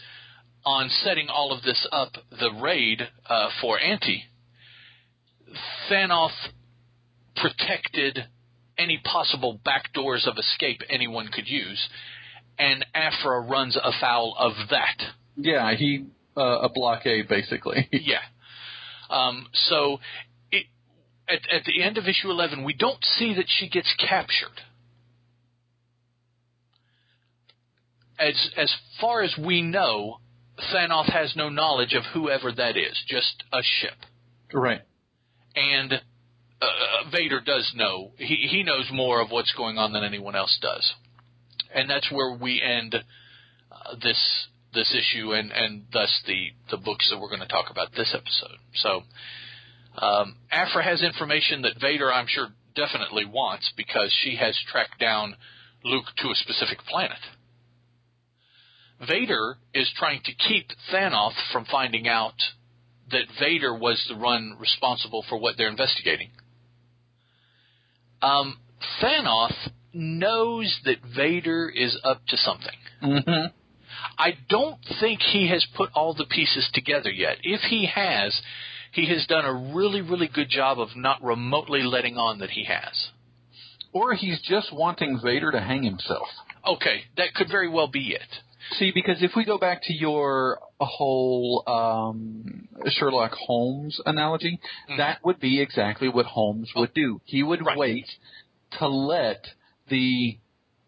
[0.64, 4.24] on setting all of this up, the raid uh, for Ante,
[5.90, 6.30] Thanoth
[7.36, 8.24] protected
[8.78, 11.88] any possible back doors of escape anyone could use,
[12.58, 15.02] and Aphra runs afoul of that.
[15.36, 17.88] Yeah, he uh, a blockade basically.
[17.92, 18.20] Yeah.
[19.10, 20.00] Um, so
[21.28, 24.60] at, at the end of issue 11, we don't see that she gets captured.
[28.18, 30.18] As, as far as we know,
[30.72, 33.96] Thanoth has no knowledge of whoever that is, just a ship.
[34.52, 34.82] right.
[35.56, 35.94] And
[36.60, 38.12] uh, Vader does know.
[38.16, 40.94] He, he knows more of what's going on than anyone else does.
[41.74, 47.08] And that's where we end uh, this this issue and, and thus the, the books
[47.10, 48.58] that we're going to talk about this episode.
[48.74, 49.02] So,
[49.96, 55.36] um, Aphra has information that Vader, I'm sure, definitely wants because she has tracked down
[55.84, 57.18] Luke to a specific planet.
[59.06, 62.34] Vader is trying to keep Thanoth from finding out
[63.10, 66.30] that Vader was the one responsible for what they're investigating.
[68.22, 68.58] Um,
[69.02, 72.76] Thanoth knows that Vader is up to something.
[73.02, 73.46] Mm-hmm.
[74.18, 77.36] I don't think he has put all the pieces together yet.
[77.42, 78.40] If he has,
[78.94, 82.64] he has done a really, really good job of not remotely letting on that he
[82.64, 83.08] has.
[83.92, 86.28] Or he's just wanting Vader to hang himself.
[86.66, 88.28] Okay, that could very well be it.
[88.78, 94.96] See, because if we go back to your whole um, Sherlock Holmes analogy, Mhm.
[94.96, 97.20] that would be exactly what Holmes would do.
[97.24, 97.76] He would Right.
[97.76, 98.06] wait
[98.78, 99.44] to let
[99.88, 100.38] the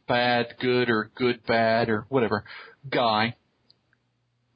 [0.09, 2.45] bad, good, or good, bad, or whatever
[2.89, 3.35] guy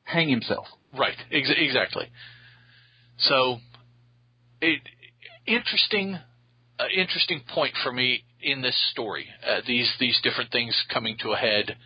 [0.04, 0.66] hang himself.
[0.94, 2.08] Right, ex- exactly.
[3.20, 3.58] So,
[4.60, 4.80] it,
[5.46, 6.18] interesting,
[6.78, 9.26] uh, interesting point for me in this story.
[9.46, 11.76] Uh, these these different things coming to a head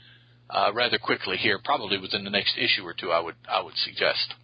[0.50, 3.10] uh, rather quickly here, probably within the next issue or two.
[3.10, 4.34] I would I would suggest.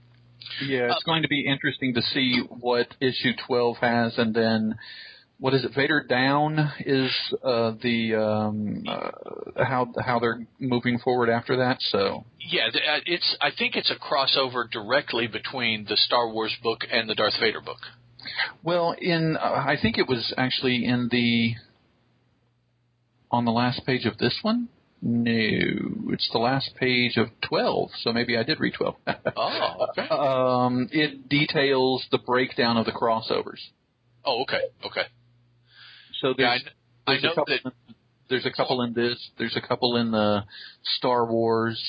[0.66, 4.74] Yeah, it's going to be interesting to see what issue 12 has, and then
[5.40, 5.72] what is it?
[5.74, 7.10] Vader Down is
[7.42, 11.78] uh, the um, uh, how how they're moving forward after that.
[11.80, 13.36] So Yeah, uh, it's.
[13.40, 17.62] I think it's a crossover directly between the Star Wars book and the Darth Vader
[17.62, 17.78] book.
[18.62, 21.54] Well, in uh, I think it was actually in the
[23.30, 24.68] on the last page of this one.
[25.02, 25.32] No,
[26.12, 27.88] it's the last page of twelve.
[28.02, 28.96] So maybe I did read twelve.
[29.36, 30.06] Oh, okay.
[30.10, 33.60] um, it details the breakdown of the crossovers.
[34.22, 35.06] Oh, okay, okay.
[36.20, 36.62] So there's,
[37.06, 37.58] I, I there's a know couple.
[37.64, 37.72] that.
[38.28, 39.30] There's a couple in this.
[39.38, 40.44] There's a couple in the
[40.98, 41.82] Star Wars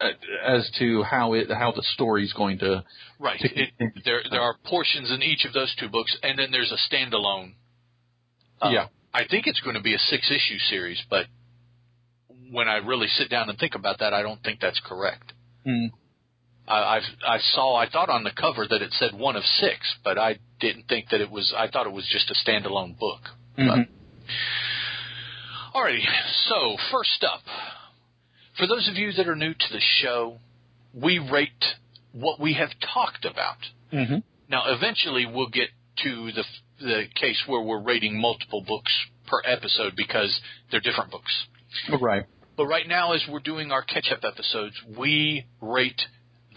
[0.00, 0.08] uh,
[0.44, 2.84] as to how it how the story's going to.
[3.18, 3.40] Right.
[3.40, 3.70] to It,
[4.04, 7.54] there there are portions in each of those two books, and then there's a standalone.
[8.60, 8.86] uh, Yeah.
[9.12, 11.26] I think it's going to be a six issue series, but
[12.52, 15.32] when I really sit down and think about that, I don't think that's correct.
[15.66, 15.90] Mm.
[16.68, 19.78] I, I've I saw I thought on the cover that it said one of six,
[20.04, 21.52] but I didn't think that it was.
[21.56, 23.22] I thought it was just a standalone book.
[23.60, 23.88] Mhm.
[25.74, 26.04] All Alrighty,
[26.48, 27.42] so first up,
[28.56, 30.40] for those of you that are new to the show,
[30.92, 31.64] we rate
[32.12, 33.58] what we have talked about.
[33.92, 34.18] Mm-hmm.
[34.48, 35.68] Now, eventually, we'll get
[36.02, 36.44] to the
[36.80, 38.92] the case where we're rating multiple books
[39.26, 40.40] per episode because
[40.70, 41.46] they're different books.
[42.00, 42.24] Right.
[42.56, 46.00] But right now, as we're doing our catch up episodes, we rate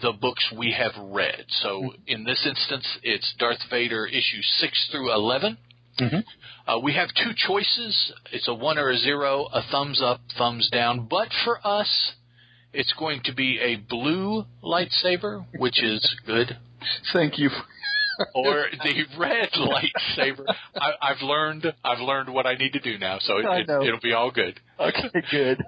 [0.02, 1.44] the books we have read.
[1.62, 5.56] So in this instance, it's Darth Vader issue 6 through 11.
[6.00, 6.70] Mm-hmm.
[6.70, 8.12] Uh, we have two choices.
[8.32, 11.06] It's a one or a zero, a thumbs up, thumbs down.
[11.08, 12.12] But for us,
[12.72, 16.56] it's going to be a blue lightsaber, which is good,
[17.12, 17.50] Thank you.
[18.34, 20.44] or the red lightsaber.
[20.74, 21.66] I, I've learned.
[21.84, 23.82] I've learned what I need to do now, so it, know.
[23.82, 24.60] it'll be all good.
[24.80, 25.62] okay, good.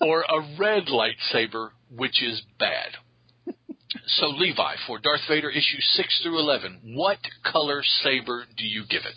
[0.00, 2.90] Or a red lightsaber, which is bad.
[4.06, 9.02] So Levi, for Darth Vader issue six through eleven, what color saber do you give
[9.04, 9.14] it?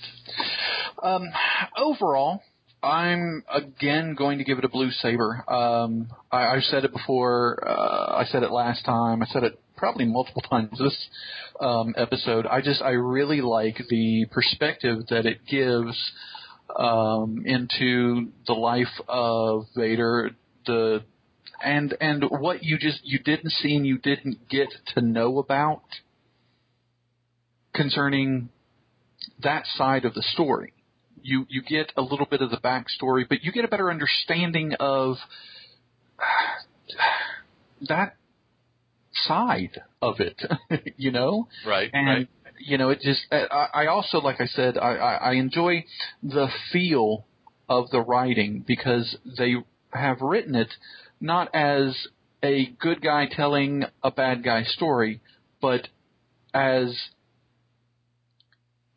[1.04, 1.30] Um,
[1.78, 2.42] overall,
[2.84, 5.44] I'm again going to give it a blue saber.
[5.50, 7.68] Um, I, I've said it before.
[7.68, 9.24] Uh, I said it last time.
[9.24, 11.08] I said it probably multiple times this
[11.60, 12.46] um, episode.
[12.46, 15.98] I just I really like the perspective that it gives
[16.78, 20.32] um, into the life of Vader.
[20.66, 21.04] The
[21.64, 25.82] and and what you just you didn't see and you didn't get to know about
[27.74, 28.50] concerning
[29.44, 30.74] that side of the story.
[31.22, 34.74] You you get a little bit of the backstory, but you get a better understanding
[34.80, 35.18] of
[37.88, 38.16] that
[39.14, 40.42] side of it.
[40.98, 42.28] you know, Right, and right.
[42.60, 43.22] you know it just.
[43.32, 45.86] I, I also, like I said, I, I, I enjoy
[46.22, 47.26] the feel
[47.68, 49.56] of the writing because they
[49.92, 50.70] have written it
[51.26, 52.08] not as
[52.44, 55.22] a good guy telling a bad guy story,
[55.62, 55.88] but
[56.54, 56.96] as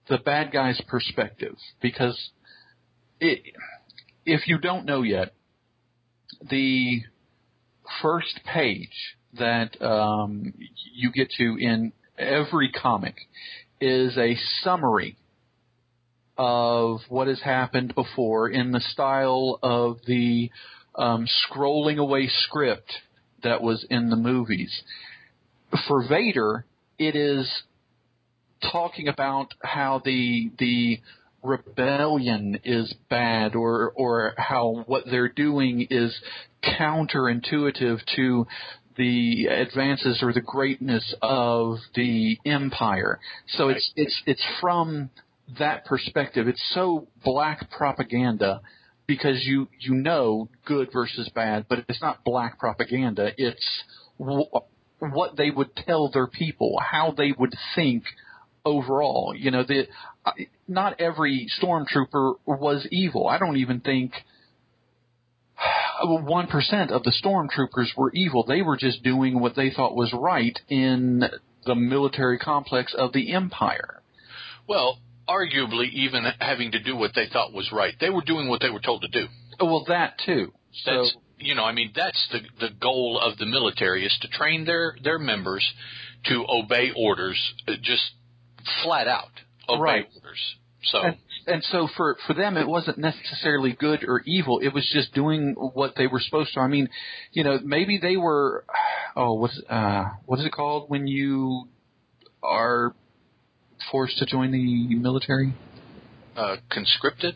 [0.09, 1.57] the bad guy's perspective.
[1.81, 2.31] Because
[3.21, 3.43] it,
[4.27, 5.33] if you don't know yet,
[6.49, 7.01] the
[8.03, 10.53] first page that um,
[10.95, 13.17] you get to in every comic
[13.81, 15.17] is a summary
[16.37, 20.51] of what has happened before in the style of the
[20.99, 22.93] um, scrolling away script
[23.43, 24.83] that was in the movies.
[25.87, 26.65] For Vader,
[26.99, 27.49] it is
[28.73, 31.01] talking about how the the
[31.43, 36.19] rebellion is bad or or how what they're doing is
[36.65, 38.47] counterintuitive to
[38.97, 43.21] the advances or the greatness of the empire.
[43.57, 45.11] So it's it's it's from
[45.59, 46.49] that perspective.
[46.49, 48.61] It's so black propaganda
[49.09, 53.33] because you you know good versus bad, but it's not black propaganda.
[53.37, 53.83] It's
[54.21, 54.45] w-
[55.01, 58.05] what they would tell their people, how they would think
[58.65, 59.35] overall.
[59.37, 59.89] You know, the
[60.69, 63.27] not every stormtrooper was evil.
[63.27, 64.13] I don't even think
[66.05, 68.45] one percent of the stormtroopers were evil.
[68.47, 71.25] They were just doing what they thought was right in
[71.65, 74.03] the military complex of the empire.
[74.69, 74.99] Well,
[75.29, 78.71] arguably, even having to do what they thought was right, they were doing what they
[78.71, 79.27] were told to do.
[79.61, 80.53] Well, that too.
[80.85, 84.29] So That's you know, I mean, that's the the goal of the military is to
[84.29, 85.65] train their their members
[86.27, 88.03] to obey orders, uh, just
[88.83, 89.31] flat out
[89.69, 90.07] obey Right.
[90.17, 90.41] orders.
[90.85, 91.17] So and,
[91.47, 95.55] and so for for them it wasn't necessarily good or evil it was just doing
[95.55, 96.89] what they were supposed to i mean
[97.33, 98.65] you know maybe they were
[99.17, 101.69] oh what's uh what is it called when you
[102.45, 102.95] are
[103.91, 105.55] forced to join the military
[106.37, 107.35] uh, conscripted,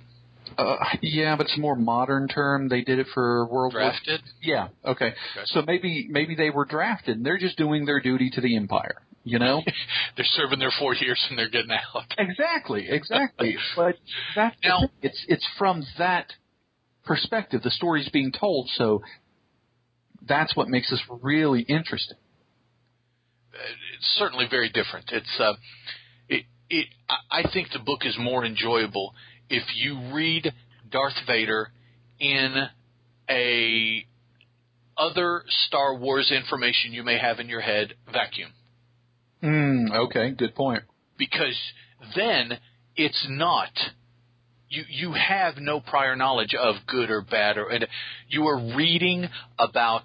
[0.58, 4.20] uh yeah but it's a more modern term they did it for world War drafted.
[4.20, 5.14] war yeah okay Okay.
[5.46, 8.96] so maybe maybe they were drafted and they're just doing their duty to the empire
[9.24, 9.62] you know
[10.16, 12.04] they're serving their four years and they're getting out.
[12.18, 13.56] Exactly, exactly.
[13.76, 13.96] but
[14.36, 16.26] that's Now- it's it's from that
[17.04, 19.00] perspective the story's being told, so
[20.28, 22.16] that's what makes this really interesting.
[23.96, 25.10] it's certainly very different.
[25.12, 25.54] It's uh,
[26.72, 26.86] it
[27.30, 29.14] I think the book is more enjoyable
[29.48, 30.52] if you read
[30.90, 31.70] Darth Vader
[32.18, 32.54] in
[33.30, 34.06] a
[34.96, 38.50] other Star Wars information you may have in your head vacuum,
[39.42, 40.82] Mm, okay, good point.
[41.18, 41.58] because
[42.14, 42.58] then
[42.96, 43.70] it's not.
[44.68, 47.86] You, you have no prior knowledge of good or bad, or and
[48.28, 50.04] you are reading about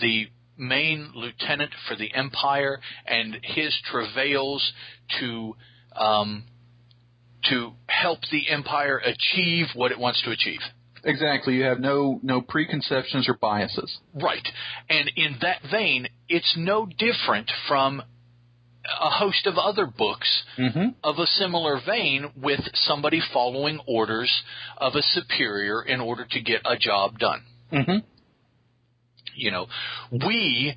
[0.00, 4.72] the main lieutenant for the Empire and his travails
[5.20, 5.56] to
[5.96, 6.44] um,
[7.50, 10.60] to help the Empire achieve what it wants to achieve.
[11.04, 11.56] Exactly.
[11.56, 13.98] You have no no preconceptions or biases.
[14.14, 14.46] Right.
[14.88, 20.88] And in that vein, it's no different from a host of other books Mm-hmm.
[21.02, 24.30] of a similar vein with somebody following orders
[24.78, 27.42] of a superior in order to get a job done.
[27.72, 27.98] Mm-hmm.
[29.34, 29.66] You know,
[30.12, 30.76] we,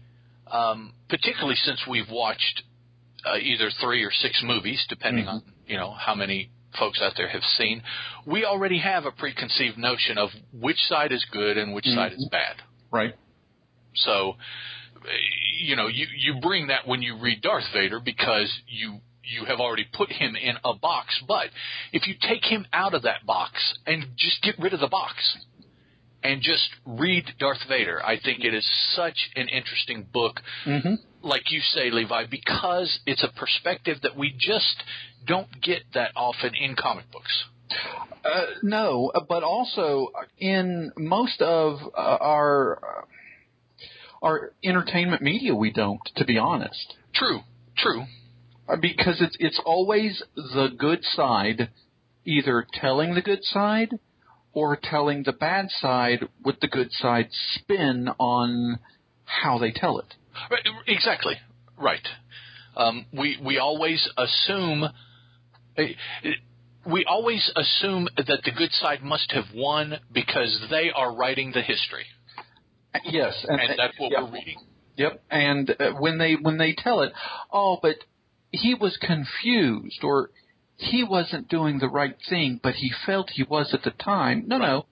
[0.52, 2.64] um, particularly since we've watched
[3.26, 5.30] uh, either three or six movies, depending Mhm.
[5.34, 7.82] on you know how many folks out there have seen,
[8.26, 12.28] we already have a preconceived notion of which side is good and which side is
[12.32, 12.56] bad.
[12.92, 13.16] Right.
[13.96, 14.38] So,
[15.60, 19.60] you know, you you bring that when you read Darth Vader because you you have
[19.60, 21.18] already put him in a box.
[21.28, 21.50] But
[21.92, 23.52] if you take him out of that box
[23.86, 25.16] and just get rid of the box
[26.24, 30.42] and just read Darth Vader, I think it is such an interesting book.
[30.66, 30.96] Mm-hmm.
[31.22, 34.84] Like you say, Levi, because it's a perspective that we just
[35.26, 37.46] don't get that often in comic books.
[38.24, 43.06] Uh, no, but also in most of uh, our uh,
[44.26, 46.02] our entertainment media, we don't.
[46.16, 47.40] To be honest, True,
[47.78, 48.06] true.
[48.70, 51.70] Uh, because it's it's always the good side,
[52.26, 54.00] either telling the good side
[54.58, 58.80] or telling the bad side with the good side spin on
[59.24, 60.16] how they tell it.
[60.50, 61.36] Right, Exactly.
[61.78, 62.08] Right.
[62.76, 64.84] Um, we we always assume
[66.92, 71.62] we always assume that the good side must have won because they are writing the
[71.62, 72.06] history,
[73.06, 74.24] Yes, and, and that's what yeah.
[74.24, 74.58] we're reading.
[74.96, 75.24] Yep.
[75.30, 77.14] And uh, when they when they tell it,
[77.54, 77.98] oh, but
[78.50, 80.32] he was confused or
[80.78, 84.44] he wasn't doing the right thing, but he felt he was at the time.
[84.48, 84.86] No, no.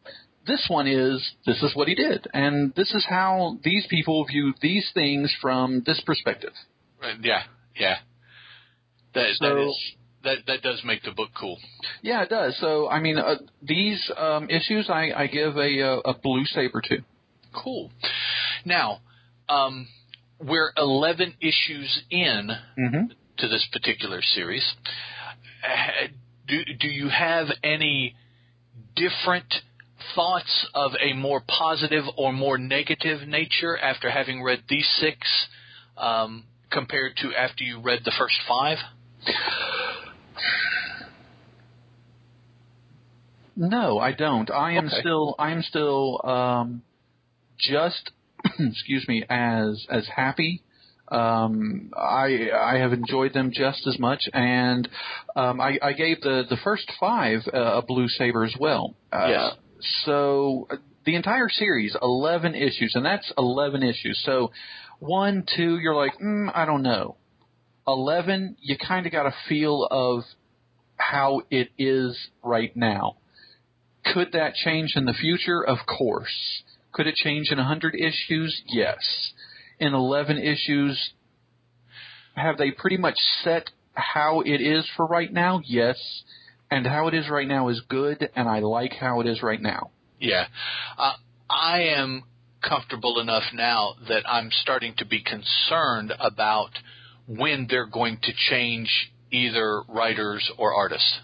[0.47, 4.53] This one is this is what he did, and this is how these people view
[4.61, 6.53] these things from this perspective.
[7.21, 7.43] Yeah,
[7.79, 7.95] yeah.
[9.13, 9.91] That that So- is
[10.23, 11.57] that that does make the book cool.
[12.01, 12.57] Yeah, it does.
[12.59, 16.81] So I mean, uh, these um, issues I, I give a uh, a blue saber
[16.81, 16.97] to.
[17.53, 17.91] Cool.
[18.65, 18.99] Now,
[19.49, 19.87] um,
[20.39, 23.05] we're eleven issues in Mm-hmm.
[23.37, 24.65] to this particular series.
[25.65, 26.07] Uh,
[26.47, 28.15] Do do you have any
[28.95, 29.51] different
[30.13, 35.17] thoughts of a more positive or more negative nature after having read these six
[35.97, 38.77] um, compared to after you read the first five?
[43.55, 44.51] No, I don't.
[44.51, 44.99] I am Okay.
[44.99, 46.83] still I am still um,
[47.57, 48.11] just
[48.59, 50.61] excuse me as as happy.
[51.07, 54.87] Um, I I have enjoyed them just as much, and
[55.35, 58.95] um, I, I gave the the first five uh, a blue saber as well.
[59.13, 59.53] Uh, Yes.
[60.05, 64.21] So uh, the entire series, eleven issues, and that's eleven issues.
[64.25, 64.51] So
[64.99, 67.17] one, two, you're like, mm, I don't know.
[67.87, 70.23] Eleven, you kind of got a feel of
[70.97, 73.17] how it is right now.
[74.13, 75.63] Could that change in the future?
[75.63, 76.63] Of course.
[76.93, 78.61] Could it change in a 100 issues?
[78.67, 79.33] Yes.
[79.79, 81.11] In 11 issues,
[82.35, 85.61] have they pretty much set how it is for right now?
[85.65, 85.97] Yes.
[86.71, 89.61] And how it is right now is good, and I like how it is right
[89.61, 89.91] now.
[90.19, 90.47] Yeah.
[90.97, 91.13] Uh,
[91.49, 92.23] I am
[92.67, 96.71] comfortable enough now that I'm starting to be concerned about
[97.27, 101.19] when they're going to change either writers or artists.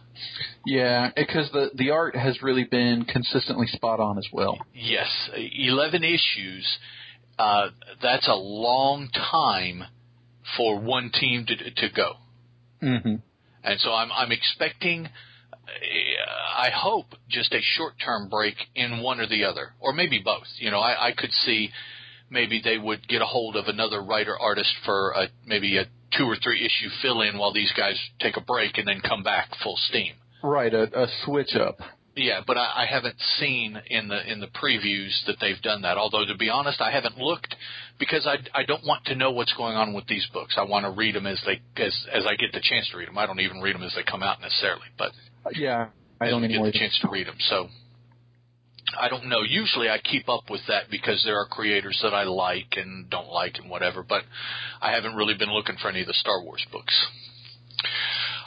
[0.65, 4.60] Yeah, because the the art has really been consistently spot on as well.
[4.73, 6.78] Yes, 11 issues.
[7.38, 7.70] Uh,
[8.02, 9.84] that's a long time
[10.58, 12.14] for one team to to go,
[12.80, 13.16] hmm
[13.64, 15.06] and so I'm I'm expecting.
[15.06, 15.10] uh,
[16.58, 20.48] I hope just a short term break in one or the other, or maybe both.
[20.58, 21.72] You know, I, I could see
[22.30, 25.86] maybe they would get a hold of another writer artist for a maybe a
[26.18, 29.24] two or three issue fill in while these guys take a break and then come
[29.24, 30.14] back full steam.
[30.44, 31.80] Right, a, a switch up.
[32.15, 35.97] Yeah, but I, I haven't seen in the in the previews that they've done that.
[35.97, 37.55] Although to be honest, I haven't looked
[37.99, 40.55] because I I don't want to know what's going on with these books.
[40.57, 43.07] I want to read them as they as as I get the chance to read
[43.07, 43.17] them.
[43.17, 45.11] I don't even read them as they come out necessarily, but
[45.55, 45.88] Yeah,
[46.19, 47.38] I don't get the chance to read them.
[47.49, 47.69] So
[48.99, 49.41] I don't know.
[49.47, 53.29] Usually I keep up with that because there are creators that I like and don't
[53.29, 54.03] like and whatever.
[54.03, 54.23] But
[54.81, 57.07] I haven't really been looking for any of the Star Wars books.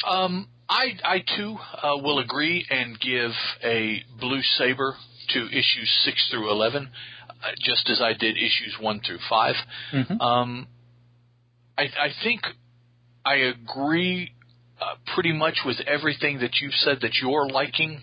[0.07, 3.31] Um, I I too uh, will agree and give
[3.63, 4.97] a blue saber
[5.31, 6.91] to issues six through eleven,
[7.31, 9.55] uh, just as I did issues one through 5
[9.93, 10.21] Mhm.
[10.21, 10.67] Um,
[11.79, 12.43] I I think
[13.25, 14.33] I agree
[14.81, 18.01] uh, pretty much with everything that you've said that you're liking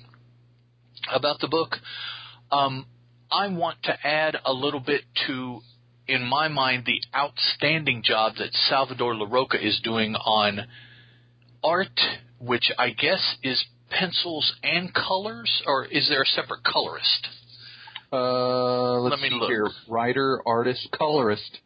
[1.12, 1.80] about the book.
[2.52, 2.86] Um,
[3.32, 5.62] I want to add a little bit to,
[6.08, 10.68] in my mind, the outstanding job that Salvador Larroca is doing on
[11.64, 12.00] art,
[12.40, 17.28] which I guess is pencils and colors, or is there a separate colorist?
[18.14, 19.50] Uh, let's Let me see look.
[19.50, 19.68] here.
[19.88, 21.60] Writer, artist, colorist.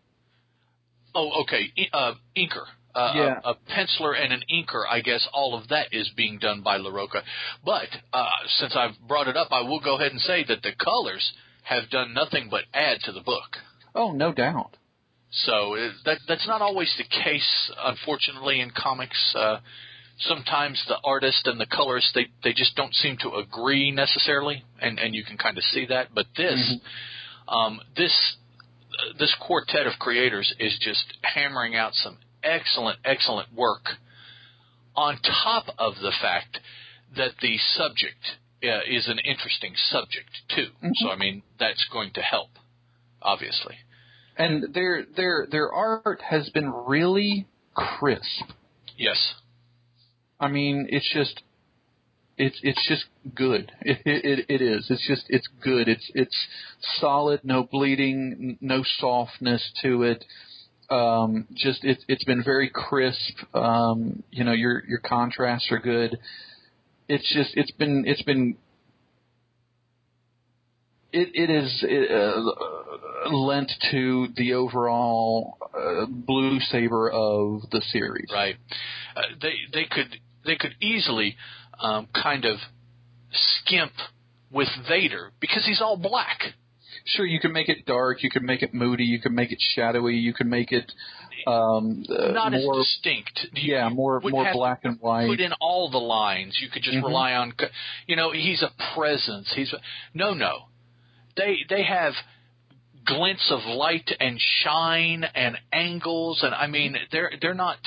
[1.14, 2.66] Oh, okay, I- uh, inker.
[2.94, 3.40] Uh, Yeah.
[3.44, 6.78] a, a penciler and an inker, I guess all of that is being done by
[6.78, 7.24] Larroca.
[7.66, 8.26] But uh,
[8.60, 11.90] since I've brought it up, I will go ahead and say that the colors have
[11.90, 13.58] done nothing but add to the book.
[13.94, 14.78] Oh, no doubt.
[15.36, 19.36] So it, that that's not always the case, unfortunately, in comics.
[19.38, 19.58] Uh,
[20.20, 24.98] sometimes the artist and the colorist they they just don't seem to agree necessarily, and
[24.98, 26.16] and you can kind of see that.
[26.16, 26.76] But this
[27.50, 28.38] um, this
[28.94, 33.84] uh, this quartet of creators is just hammering out some excellent excellent work.
[34.96, 36.60] On top of the fact
[37.18, 42.22] that the subject uh, is an interesting subject too, so I mean that's going to
[42.22, 42.52] help,
[43.22, 43.76] obviously.
[44.38, 48.52] And their their their art has been really crisp.
[48.98, 49.18] Yes.
[50.40, 51.42] I mean, it's just
[52.38, 53.72] it's it's just good.
[53.82, 54.88] It, it it is.
[54.90, 55.88] It's just it's good.
[55.88, 56.36] It's it's
[57.00, 57.42] solid.
[57.44, 58.58] No bleeding.
[58.62, 60.26] No softness to it.
[60.90, 63.38] Um, just it's it's been very crisp.
[63.54, 66.18] Um, you know, your your contrasts are good.
[67.08, 68.58] It's just it's been it's been
[71.20, 78.30] it it is uh, lent to the overall uh, blue saber of the series.
[78.32, 78.56] Right.
[79.16, 80.16] Uh, they they could
[80.46, 81.36] they could easily
[81.80, 82.58] um, kind of
[83.32, 83.94] skimp
[84.52, 86.40] with Vader because he's all black.
[87.08, 89.60] Sure, you can make it dark, you can make it moody, you can make it
[89.76, 90.92] shadowy, you can make it
[91.46, 93.48] um, uh, Not more as distinct.
[93.54, 95.28] You- yeah, more more black and white.
[95.28, 96.58] Put in all the lines.
[96.60, 97.04] You could just Mhm.
[97.04, 97.54] rely on.
[98.08, 99.52] You know, he's a presence.
[99.54, 99.80] He's a,
[100.14, 100.66] no, no.
[101.38, 102.14] They they have
[103.06, 107.78] glints of light and shine and angles, and I mean, they're they're not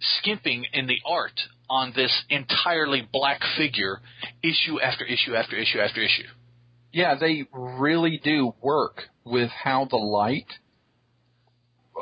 [0.00, 1.38] skimping in the art
[1.68, 4.00] on this entirely black figure,
[4.42, 6.28] issue after issue after issue after issue.
[6.92, 10.46] Yeah, they really do work with how the light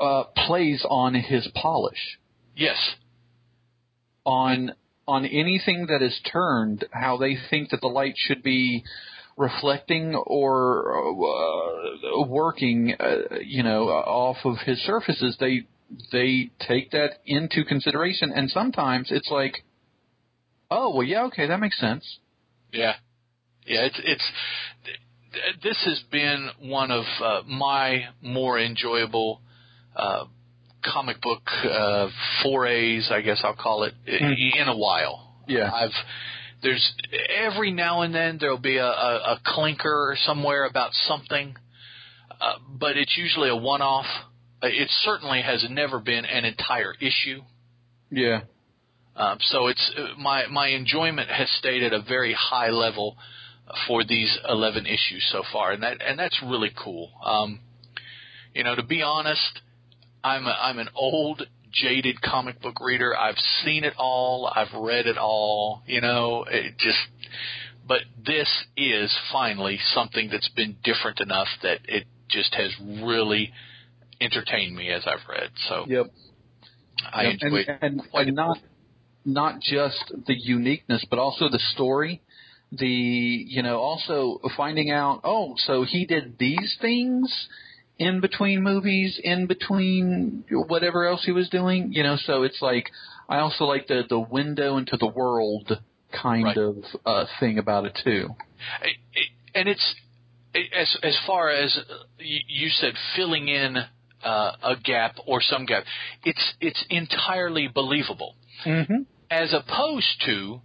[0.01, 2.19] uh, plays on his polish.
[2.56, 2.77] Yes.
[4.24, 4.73] on
[5.06, 8.85] on anything that is turned, how they think that the light should be
[9.36, 15.36] reflecting or uh, working, uh, you know, off of his surfaces.
[15.40, 15.62] They
[16.12, 19.65] they take that into consideration, and sometimes it's like,
[20.70, 22.19] oh well, yeah, okay, that makes sense.
[22.73, 22.94] Yeah,
[23.66, 23.82] yeah.
[23.82, 24.24] It's it's
[25.32, 29.40] th- this has been one of uh, my more enjoyable
[29.97, 30.24] uh,
[30.85, 32.09] comic book uh,
[32.43, 34.61] forays, I guess I'll call it, i Mhm.
[34.62, 35.35] in a while.
[35.47, 35.70] Yeah.
[35.73, 35.90] I've
[36.65, 36.95] there's
[37.36, 41.55] every now and then there'll be a, a, a clinker somewhere about something,
[42.41, 44.07] uh, but it's usually a one-off.
[44.62, 47.43] It certainly has never been an entire issue.
[48.11, 48.41] Yeah,
[49.16, 53.16] Um, so it's my my enjoyment has stayed at a very high level
[53.86, 57.11] for these eleven issues so far, and that and that's really cool.
[57.24, 57.61] Um,
[58.55, 59.61] you know, to be honest,
[60.23, 61.43] I'm a, I'm an old
[61.74, 63.16] jaded comic book reader.
[63.16, 64.51] I've seen it all.
[64.55, 65.82] I've read it all.
[65.86, 66.98] You know, it just.
[67.86, 72.70] But this is finally something that's been different enough that it just has
[73.02, 73.52] really
[74.20, 75.51] entertained me as I've read.
[75.68, 76.06] So yep.
[77.12, 78.59] I Yep, enjoy and, and, and not
[79.24, 82.22] not just the uniqueness, but also the story.
[82.72, 87.48] The you know also finding out oh so he did these things
[87.98, 91.92] in between movies, in between whatever else he was doing.
[91.92, 92.90] You know, so it's like
[93.28, 95.80] I also like the the window into the world
[96.22, 96.56] kind Right.
[96.56, 98.28] of uh, thing about it too.
[98.82, 99.94] It- it- and it's
[100.54, 103.76] as as far as uh, you you said filling in
[104.24, 105.84] uh, a gap or some gap
[106.24, 108.34] it's it's entirely believable
[108.64, 109.02] Mm-hmm.
[109.30, 110.60] as opposed to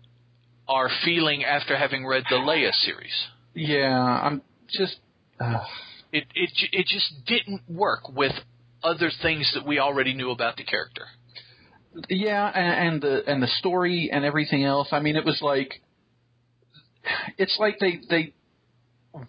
[0.67, 3.13] our feeling after having read the Leia series
[3.55, 4.41] Yeah, I'm
[4.71, 4.97] just.
[5.39, 5.59] Uh,
[6.11, 8.33] it it it just didn't work with
[8.83, 11.05] other things that we already knew about the character
[12.09, 14.89] Yeah, and, and the and the story and everything else.
[14.91, 15.81] I mean, it was like
[17.37, 18.33] it's like they they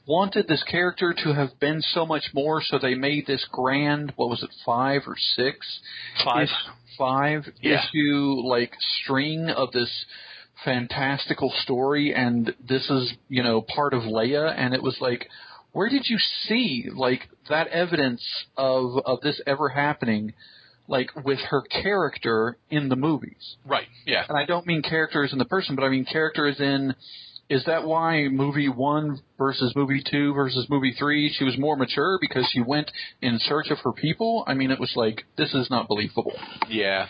[0.06, 4.12] wanted this character to have been so much more, so they made this grand.
[4.16, 5.80] What was it, five or six?
[6.24, 6.44] Five.
[6.44, 7.80] Ish- five Yeah.
[7.82, 10.04] issue like string of this
[10.64, 15.28] fantastical story, and this is you know part of Leia, and it was like.
[15.72, 16.18] Where did you
[16.48, 18.22] see like that evidence
[18.56, 20.32] of of this ever happening?
[20.88, 23.56] like with her character in the movies.
[23.64, 26.96] right yeah And I don't mean characters in the person, but I mean characters in
[27.48, 32.18] is that why movie 1 versus movie 2 versus movie 3 she was more mature
[32.20, 32.90] because she went
[33.22, 34.42] in search of her people?
[34.48, 36.32] I mean it was like this is not believable.
[36.68, 37.06] yeah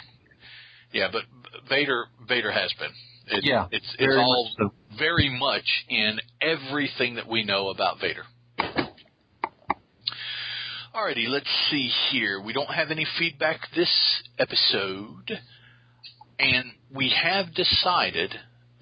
[0.92, 1.22] yeah but
[1.66, 2.92] Vader Vader has been
[3.38, 8.24] it, Yeah, it's it's all much very much in everything that we know about Vader.
[11.00, 12.42] Alrighty, let's see here.
[12.42, 13.88] We don't have any feedback this
[14.38, 15.40] episode,
[16.38, 18.34] and we have decided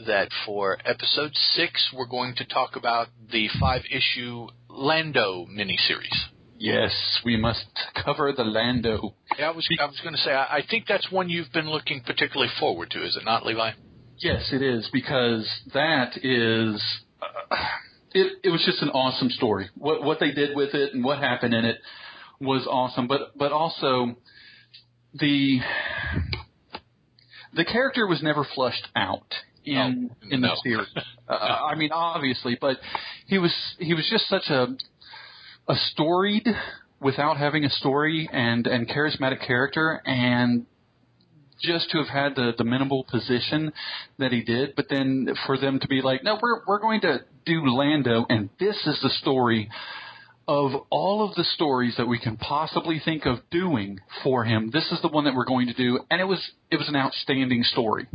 [0.04, 6.26] that for episode six, we're going to talk about the five issue Lando miniseries.
[6.58, 7.66] Yes, we must
[8.04, 9.14] cover the Lando.
[9.38, 11.70] Yeah, I was I was going to say I, I think that's one you've been
[11.70, 13.70] looking particularly forward to, is it not, Levi?
[14.16, 16.82] Yes, it is because that is
[17.22, 17.56] uh,
[18.12, 18.38] it.
[18.42, 19.68] It was just an awesome story.
[19.76, 21.78] What what they did with it and what happened in it
[22.40, 23.06] was awesome.
[23.06, 24.16] But but also
[25.14, 25.60] the
[27.54, 29.34] the character was never flushed out
[29.64, 30.54] in Oh, in the no.
[30.62, 30.88] series.
[31.28, 32.78] uh, I mean, obviously, but
[33.26, 34.68] he was he was just such a
[35.68, 36.46] a storied
[37.00, 40.66] without having a story and and charismatic character and
[41.60, 43.72] just to have had the, the minimal position
[44.18, 47.24] that he did, but then for them to be like, no, we're we're going to
[47.44, 49.68] do Lando, and this is the story
[50.48, 54.70] of all of the stories that we can possibly think of doing for him.
[54.72, 56.96] This is the one that we're going to do, and it was it was an
[56.96, 58.06] outstanding story.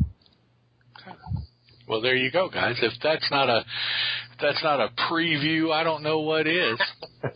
[1.87, 2.77] Well, there you go, guys.
[2.81, 6.79] If that's not a if that's not a preview, I don't know what is.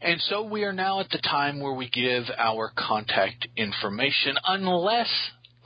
[0.00, 5.10] and so we are now at the time where we give our contact information, unless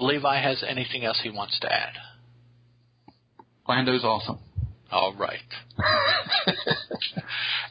[0.00, 1.92] Levi has anything else he wants to add.
[3.68, 4.40] Lando's awesome.
[4.90, 5.38] All right.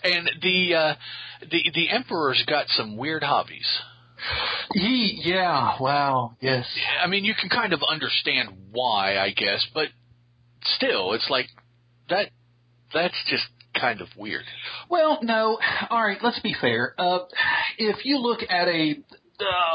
[0.04, 0.96] and the uh,
[1.42, 3.68] the the emperor's got some weird hobbies.
[4.74, 6.66] He, yeah, wow, yes.
[7.02, 9.88] I mean, you can kind of understand why, I guess, but
[10.76, 11.48] still, it's like
[12.10, 12.30] that.
[12.94, 13.46] That's just
[13.80, 14.46] kind of weird.
[14.90, 15.60] Well, no.
[15.90, 16.94] All right, let's be fair.
[16.98, 17.20] Uh,
[17.78, 18.96] if you look at a,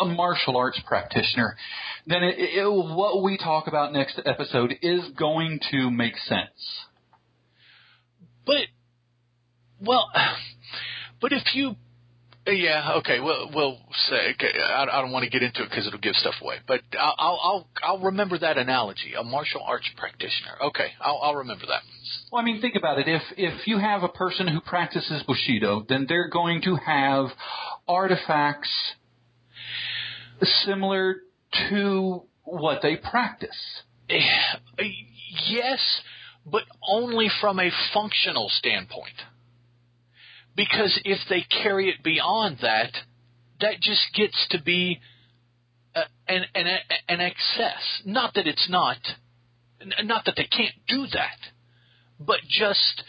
[0.02, 1.56] a martial arts practitioner,
[2.06, 6.86] then it, it, what we talk about next episode is going to make sense.
[8.46, 8.66] But,
[9.80, 10.10] well,
[11.20, 11.76] but if you,
[12.46, 13.78] yeah, okay, well, we'll
[14.08, 16.56] say, okay, I, I don't want to get into it because it'll give stuff away.
[16.66, 19.14] But I'll, I'll, I'll, remember that analogy.
[19.18, 20.56] A martial arts practitioner.
[20.60, 21.82] Okay, I'll, I'll remember that.
[22.32, 23.06] Well, I mean, think about it.
[23.06, 27.26] If if you have a person who practices bushido, then they're going to have
[27.86, 28.70] artifacts
[30.64, 31.16] similar
[31.68, 33.82] to what they practice.
[35.48, 35.80] Yes,
[36.44, 39.14] but only from a functional standpoint.
[40.54, 42.92] Because if they carry it beyond that,
[43.60, 45.00] that just gets to be
[46.28, 46.66] an, an
[47.08, 48.02] an excess.
[48.04, 48.98] Not that it's not,
[50.02, 51.38] not that they can't do that,
[52.18, 53.04] but just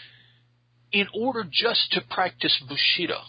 [0.92, 3.20] in order just to practice bushido,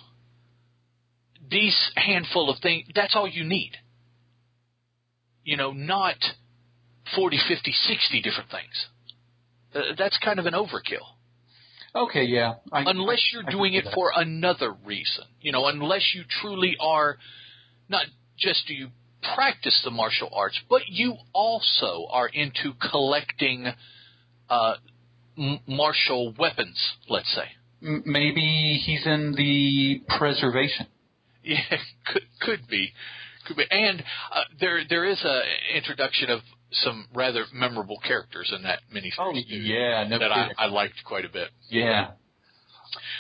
[1.51, 2.87] these handful of things.
[2.95, 3.73] That's all you need.
[5.45, 6.17] You know, not
[7.15, 8.87] 40, 50, 60 different things.
[9.75, 11.05] Uh, that's kind of an overkill.
[11.97, 12.55] Okay, yeah.
[12.73, 13.95] I, Unless you're I doing see it that.
[13.95, 15.25] for another reason.
[15.41, 17.19] You know, unless you truly are,
[17.89, 18.07] not
[18.39, 18.89] just do you
[19.35, 23.67] practice the martial arts, but you also are into collecting
[24.51, 24.75] uh,
[25.39, 26.79] m- martial weapons,
[27.09, 27.45] let's say.
[27.81, 30.87] Maybe he's in the preservation.
[31.45, 31.59] Yeah,
[32.07, 32.93] could could be,
[33.47, 33.65] could be.
[33.71, 34.03] And
[34.33, 35.43] uh, there there is a
[35.77, 36.41] introduction of
[36.83, 39.13] some rather memorable characters in that miniseries.
[39.19, 40.51] Oh, yeah, no that I.
[40.59, 41.49] I liked quite a bit.
[41.69, 42.11] Yeah.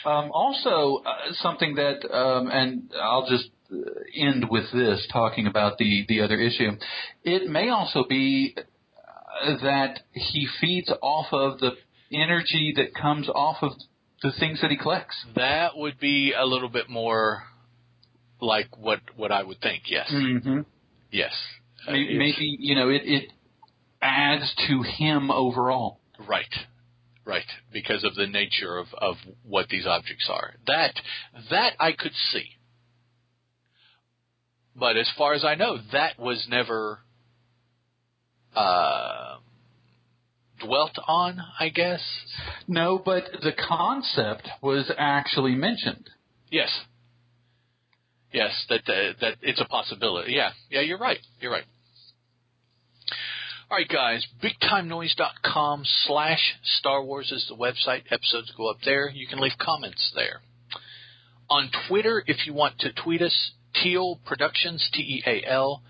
[0.05, 3.76] Um, also, uh, something that, um, and I'll just uh,
[4.16, 6.70] end with this, talking about the the other issue.
[7.24, 11.72] It may also be uh, that he feeds off of the
[12.12, 13.72] energy that comes off of
[14.22, 15.16] the things that he collects.
[15.35, 17.43] That would be a little bit more
[18.40, 19.85] like what what I would think.
[19.86, 20.60] Yes, Mm-hmm.
[21.10, 21.32] yes.
[21.89, 23.31] Uh, Maybe, it's- maybe you know it, it
[24.05, 25.98] adds to him overall.
[26.28, 26.55] Right,
[27.24, 27.47] right.
[27.72, 30.55] Because of the nature of of what these objects are.
[30.66, 30.94] That
[31.51, 32.51] that I could see.
[34.76, 37.01] But as far as I know, that was never
[38.55, 39.36] uh,
[40.60, 41.40] dwelt on.
[41.59, 42.02] I guess.
[42.68, 46.10] No, but the concept was actually mentioned.
[46.51, 46.70] Yes.
[48.32, 50.32] Yes, that uh, that it's a possibility.
[50.32, 51.18] Yeah, yeah, you're right.
[51.40, 51.64] You're right.
[53.70, 54.27] All right, guys.
[54.43, 58.03] BigTimeNoise.com slash Star Wars is the website.
[58.11, 59.09] Episodes go up there.
[59.09, 60.43] You can leave comments there.
[61.49, 65.82] On Twitter, if you want to tweet us, Teal Productions, T E A L.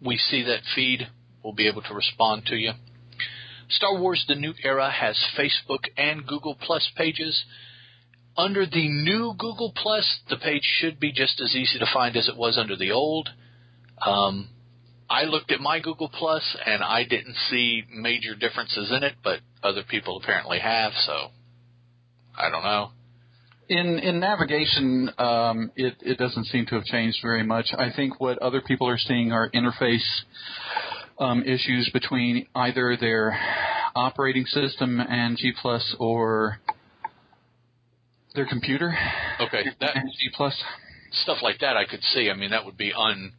[0.00, 1.08] We see that feed.
[1.44, 2.72] We'll be able to respond to you.
[3.68, 7.44] Star Wars The New Era has Facebook and Google Plus pages.
[8.36, 12.28] Under the new Google Plus, the page should be just as easy to find as
[12.28, 13.28] it was under the old.
[14.04, 14.48] Um,
[15.12, 19.40] I looked at my Google Plus and I didn't see major differences in it, but
[19.62, 21.28] other people apparently have, so
[22.34, 22.92] I don't know.
[23.68, 27.66] In in navigation, um, it it doesn't seem to have changed very much.
[27.76, 30.08] I think what other people are seeing are interface
[31.18, 33.38] um, issues between either their
[33.94, 36.58] operating system and G Plus or
[38.34, 38.96] their computer.
[39.40, 40.54] Okay, that and G Plus.
[41.22, 42.30] stuff like that I could see.
[42.30, 43.34] I mean, that would be un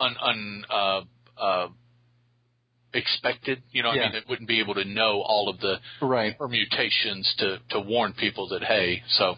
[0.00, 1.00] un un uh,
[1.40, 1.68] uh,
[2.94, 3.62] expected.
[3.72, 6.36] You know, I mean, it wouldn't be able to know all of the Right.
[6.38, 9.36] permutations to to warn people that hey, so.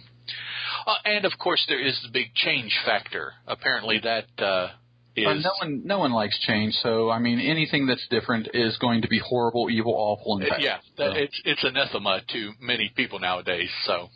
[0.87, 3.33] Uh, and of course, there is the big change factor.
[3.47, 4.69] Apparently, that uh,
[5.17, 8.77] is Uh, no one no one likes change, so I mean anything that's different is
[8.79, 10.63] going to be horrible, evil, awful, and bad.
[10.63, 13.71] yeah, that, So- it's it's anathema to many people nowadays.
[13.85, 14.11] So.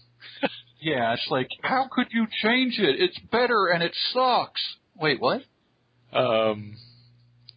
[0.80, 3.00] Yeah, it's like, how could you change it?
[3.00, 4.60] It's better and it sucks.
[4.94, 5.42] Wait, what?
[6.14, 6.76] Um,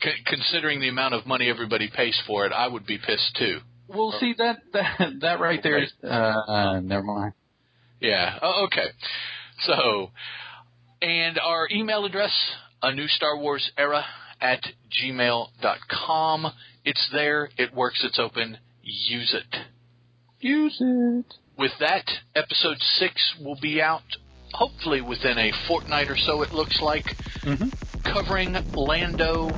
[0.02, 3.60] c- considering the amount of money everybody pays for it, I would be pissed too.
[3.88, 5.92] Well, see that that that right there is.
[6.04, 7.34] Uh, uh, never mind.
[8.02, 8.38] Yeah.
[8.42, 8.88] Oh, okay.
[9.66, 10.12] So,
[11.02, 12.32] and our email address,
[12.84, 14.04] a new Star Wars era
[14.42, 14.62] at
[14.92, 16.48] gmail.com.
[16.86, 17.50] It's there.
[17.58, 18.02] It works.
[18.04, 18.58] It's open.
[18.84, 19.60] Use it.
[20.40, 21.34] Use it.
[21.58, 22.06] With that,
[22.36, 24.04] episode six will be out
[24.54, 27.06] hopefully within a fortnight or so, it looks like,
[27.44, 27.70] Mm-hmm.
[28.14, 29.50] Covering Lando